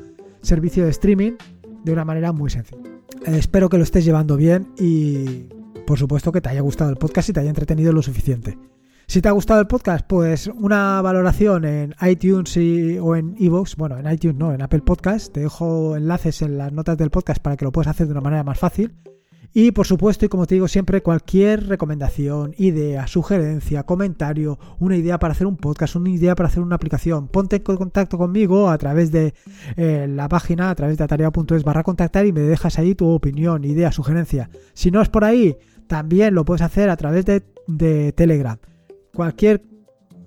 servicio 0.46 0.86
de 0.86 0.92
streaming 0.92 1.34
de 1.84 1.92
una 1.92 2.06
manera 2.06 2.32
muy 2.32 2.50
sencilla. 2.50 2.90
Eh, 3.26 3.38
espero 3.38 3.70
que 3.70 3.78
lo 3.78 3.84
estés 3.84 4.06
llevando 4.06 4.38
bien 4.38 4.74
y 4.78 5.48
por 5.86 6.00
supuesto 6.00 6.32
que 6.32 6.42
te 6.42 6.50
haya 6.50 6.62
gustado 6.62 6.90
el 6.90 6.98
podcast 6.98 7.30
y 7.30 7.34
te 7.34 7.40
haya 7.40 7.50
entretenido 7.50 7.92
lo 7.94 8.02
suficiente. 8.02 8.58
Si 9.08 9.22
te 9.22 9.30
ha 9.30 9.34
gustado 9.34 9.60
el 9.62 9.68
podcast, 9.68 10.06
pues 10.08 10.48
una 10.48 11.00
valoración 11.02 11.64
en 11.64 11.96
iTunes 12.02 12.58
o 13.02 13.16
en 13.16 13.36
iVoox, 13.38 13.76
bueno, 13.76 14.00
en 14.00 14.12
iTunes 14.12 14.36
no, 14.36 14.52
en 14.52 14.64
Apple 14.64 14.82
Podcast, 14.82 15.32
te 15.32 15.42
dejo 15.42 15.96
enlaces 15.96 16.42
en 16.42 16.58
las 16.58 16.74
notas 16.74 16.98
del 16.98 17.12
podcast 17.12 17.40
para 17.40 17.56
que 17.56 17.66
lo 17.66 17.72
puedas 17.72 17.92
hacer 17.92 18.08
de 18.08 18.14
una 18.14 18.22
manera 18.22 18.44
más 18.44 18.58
fácil. 18.58 18.96
Y 19.58 19.72
por 19.72 19.88
supuesto, 19.88 20.26
y 20.26 20.28
como 20.28 20.48
te 20.48 20.56
digo 20.56 20.68
siempre, 20.68 21.02
cualquier 21.02 21.68
recomendación, 21.70 22.54
idea, 22.58 23.08
sugerencia, 23.08 23.84
comentario, 23.84 24.60
una 24.80 24.98
idea 24.98 25.18
para 25.18 25.32
hacer 25.32 25.48
un 25.48 25.56
podcast, 25.56 25.96
una 25.96 26.10
idea 26.10 26.36
para 26.36 26.50
hacer 26.50 26.62
una 26.62 26.76
aplicación, 26.76 27.30
ponte 27.30 27.56
en 27.56 27.62
contacto 27.62 28.18
conmigo 28.18 28.70
a 28.70 28.78
través 28.78 29.14
de 29.14 29.34
eh, 29.78 30.08
la 30.10 30.28
página, 30.28 30.72
a 30.72 30.76
través 30.76 30.98
de 30.98 31.06
atareado.es 31.06 31.64
barra 31.64 31.84
contactar 31.84 32.26
y 32.26 32.34
me 32.34 32.42
dejas 32.42 32.78
ahí 32.80 32.96
tu 32.96 33.08
opinión, 33.08 33.64
idea, 33.64 33.94
sugerencia. 33.94 34.50
Si 34.74 34.92
no 34.92 35.02
es 35.02 35.08
por 35.08 35.24
ahí, 35.24 35.56
también 35.88 36.36
lo 36.36 36.44
puedes 36.44 36.62
hacer 36.62 36.90
a 36.90 36.98
través 36.98 37.24
de, 37.24 37.42
Telegram 38.12 38.58
cualquier 39.14 39.64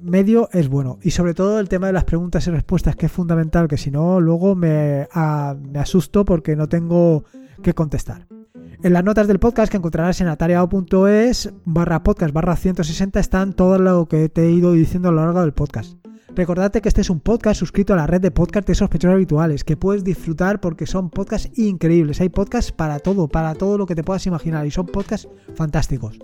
medio 0.01 0.49
es 0.55 0.71
bueno. 0.71 0.99
Y 1.03 1.11
sobre 1.11 1.35
todo 1.35 1.61
el 1.61 1.69
tema 1.69 1.89
de 1.89 1.93
las 1.93 2.05
preguntas 2.05 2.47
y 2.47 2.51
respuestas, 2.51 2.97
que 2.97 3.05
es 3.05 3.13
fundamental, 3.13 3.69
que 3.69 3.77
si 3.77 3.91
no, 3.91 4.23
luego 4.23 4.55
me, 4.55 5.07
me 5.71 5.79
asusto 5.79 6.25
porque 6.25 6.57
no 6.57 6.67
tengo 6.67 7.25
que 7.63 7.75
contestar. 7.75 8.27
En 8.83 8.93
las 8.93 9.05
notas 9.05 9.27
del 9.27 9.39
podcast 9.39 9.71
que 9.71 9.77
encontrarás 9.77 10.21
en 10.21 10.29
atareado.es 10.29 11.53
barra 11.65 12.03
podcast 12.03 12.33
barra 12.33 12.57
160 12.57 13.19
están 13.19 13.53
todo 13.53 13.79
lo 13.79 14.07
que 14.07 14.29
te 14.29 14.47
he 14.47 14.51
ido 14.51 14.73
diciendo 14.73 15.09
a 15.09 15.13
lo 15.13 15.25
largo 15.25 15.41
del 15.41 15.53
podcast. 15.53 15.99
Recordate 16.35 16.81
que 16.81 16.89
este 16.89 17.01
es 17.01 17.11
un 17.11 17.19
podcast 17.19 17.59
suscrito 17.59 17.95
a 17.95 17.97
la 17.97 18.07
red 18.07 18.21
de 18.21 18.31
podcast 18.31 18.69
de 18.69 18.77
sospechosos 18.77 19.15
habituales, 19.15 19.65
que 19.65 19.77
puedes 19.77 20.05
disfrutar 20.05 20.61
porque 20.61 20.87
son 20.87 21.11
podcasts 21.11 21.51
increíbles. 21.59 22.21
Hay 22.21 22.29
podcasts 22.29 22.71
para 22.71 23.01
todo, 23.01 23.27
para 23.27 23.55
todo 23.55 23.77
lo 23.77 23.87
que 23.87 23.97
te 23.97 24.05
puedas 24.05 24.25
imaginar 24.27 24.65
y 24.65 24.71
son 24.71 24.87
podcasts 24.87 25.29
fantásticos. 25.57 26.21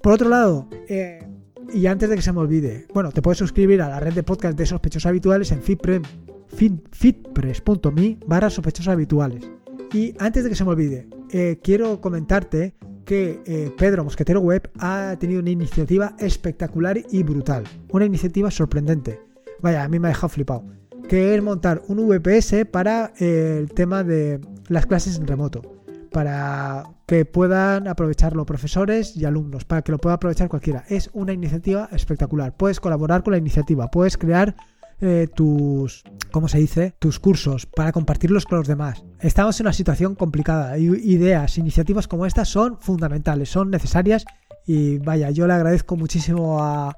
Por 0.00 0.14
otro 0.14 0.30
lado, 0.30 0.68
eh, 0.88 1.26
y 1.74 1.86
antes 1.86 2.08
de 2.08 2.16
que 2.16 2.22
se 2.22 2.32
me 2.32 2.38
olvide, 2.38 2.86
bueno, 2.94 3.12
te 3.12 3.20
puedes 3.20 3.36
suscribir 3.36 3.82
a 3.82 3.90
la 3.90 4.00
red 4.00 4.14
de 4.14 4.22
podcast 4.22 4.56
de 4.56 4.64
sospechosos 4.64 5.04
habituales 5.04 5.52
en 5.52 5.60
fitpress.me 6.50 8.18
barra 8.26 8.48
sospechosos 8.48 8.88
habituales. 8.88 9.50
Y 9.92 10.14
antes 10.18 10.44
de 10.44 10.50
que 10.50 10.56
se 10.56 10.64
me 10.64 10.70
olvide, 10.70 11.08
eh, 11.30 11.60
quiero 11.62 12.00
comentarte 12.00 12.74
que 13.04 13.40
eh, 13.46 13.72
Pedro 13.78 14.04
Mosquetero 14.04 14.40
Web 14.40 14.70
ha 14.78 15.16
tenido 15.18 15.40
una 15.40 15.50
iniciativa 15.50 16.14
espectacular 16.18 16.98
y 17.10 17.22
brutal. 17.22 17.64
Una 17.90 18.04
iniciativa 18.04 18.50
sorprendente. 18.50 19.20
Vaya, 19.60 19.84
a 19.84 19.88
mí 19.88 19.98
me 19.98 20.08
ha 20.08 20.10
dejado 20.10 20.28
flipado. 20.28 20.64
Que 21.08 21.34
es 21.34 21.42
montar 21.42 21.82
un 21.88 22.06
VPS 22.06 22.66
para 22.70 23.14
eh, 23.18 23.56
el 23.60 23.72
tema 23.72 24.04
de 24.04 24.40
las 24.68 24.84
clases 24.84 25.16
en 25.16 25.26
remoto 25.26 25.78
para 26.10 26.84
que 27.06 27.24
puedan 27.24 27.88
aprovecharlo 27.88 28.44
profesores 28.44 29.16
y 29.16 29.24
alumnos, 29.24 29.64
para 29.64 29.82
que 29.82 29.92
lo 29.92 29.98
pueda 29.98 30.16
aprovechar 30.16 30.48
cualquiera. 30.48 30.84
Es 30.88 31.10
una 31.12 31.32
iniciativa 31.32 31.88
espectacular. 31.92 32.56
Puedes 32.56 32.80
colaborar 32.80 33.22
con 33.22 33.32
la 33.32 33.38
iniciativa, 33.38 33.90
puedes 33.90 34.16
crear 34.16 34.56
eh, 35.00 35.28
tus, 35.32 36.02
¿cómo 36.30 36.48
se 36.48 36.58
dice? 36.58 36.94
Tus 36.98 37.18
cursos 37.18 37.66
para 37.66 37.92
compartirlos 37.92 38.46
con 38.46 38.58
los 38.58 38.68
demás. 38.68 39.04
Estamos 39.20 39.58
en 39.60 39.66
una 39.66 39.72
situación 39.72 40.14
complicada 40.14 40.78
ideas, 40.78 41.58
iniciativas 41.58 42.08
como 42.08 42.26
estas 42.26 42.48
son 42.48 42.78
fundamentales, 42.80 43.48
son 43.48 43.70
necesarias 43.70 44.24
y 44.66 44.98
vaya, 44.98 45.30
yo 45.30 45.46
le 45.46 45.54
agradezco 45.54 45.96
muchísimo 45.96 46.62
a, 46.62 46.94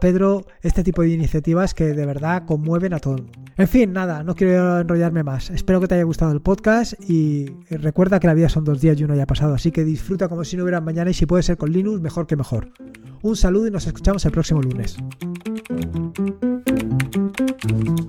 Pedro 0.00 0.46
este 0.62 0.82
tipo 0.82 1.02
de 1.02 1.10
iniciativas 1.10 1.74
que 1.74 1.92
de 1.92 2.06
verdad 2.06 2.46
conmueven 2.46 2.94
a 2.94 3.00
todo 3.00 3.16
el 3.16 3.22
mundo. 3.24 3.38
En 3.58 3.68
fin, 3.68 3.92
nada, 3.92 4.22
no 4.22 4.34
quiero 4.34 4.80
enrollarme 4.80 5.22
más. 5.22 5.50
Espero 5.50 5.78
que 5.78 5.88
te 5.88 5.94
haya 5.94 6.04
gustado 6.04 6.32
el 6.32 6.40
podcast 6.40 6.94
y 7.06 7.46
recuerda 7.68 8.18
que 8.18 8.26
la 8.26 8.32
vida 8.32 8.48
son 8.48 8.64
dos 8.64 8.80
días 8.80 8.98
y 8.98 9.04
uno 9.04 9.14
ya 9.14 9.26
pasado, 9.26 9.54
así 9.54 9.72
que 9.72 9.84
disfruta 9.84 10.28
como 10.28 10.44
si 10.44 10.56
no 10.56 10.62
hubiera 10.62 10.80
mañana 10.80 11.10
y 11.10 11.14
si 11.14 11.26
puede 11.26 11.42
ser 11.42 11.58
con 11.58 11.70
Linux, 11.70 12.00
mejor 12.00 12.26
que 12.26 12.36
mejor. 12.36 12.72
Un 13.20 13.36
saludo 13.36 13.66
y 13.66 13.70
nos 13.70 13.86
escuchamos 13.86 14.24
el 14.24 14.32
próximo 14.32 14.62
lunes. 14.62 14.96
Thank 17.66 17.98
you. 17.98 18.03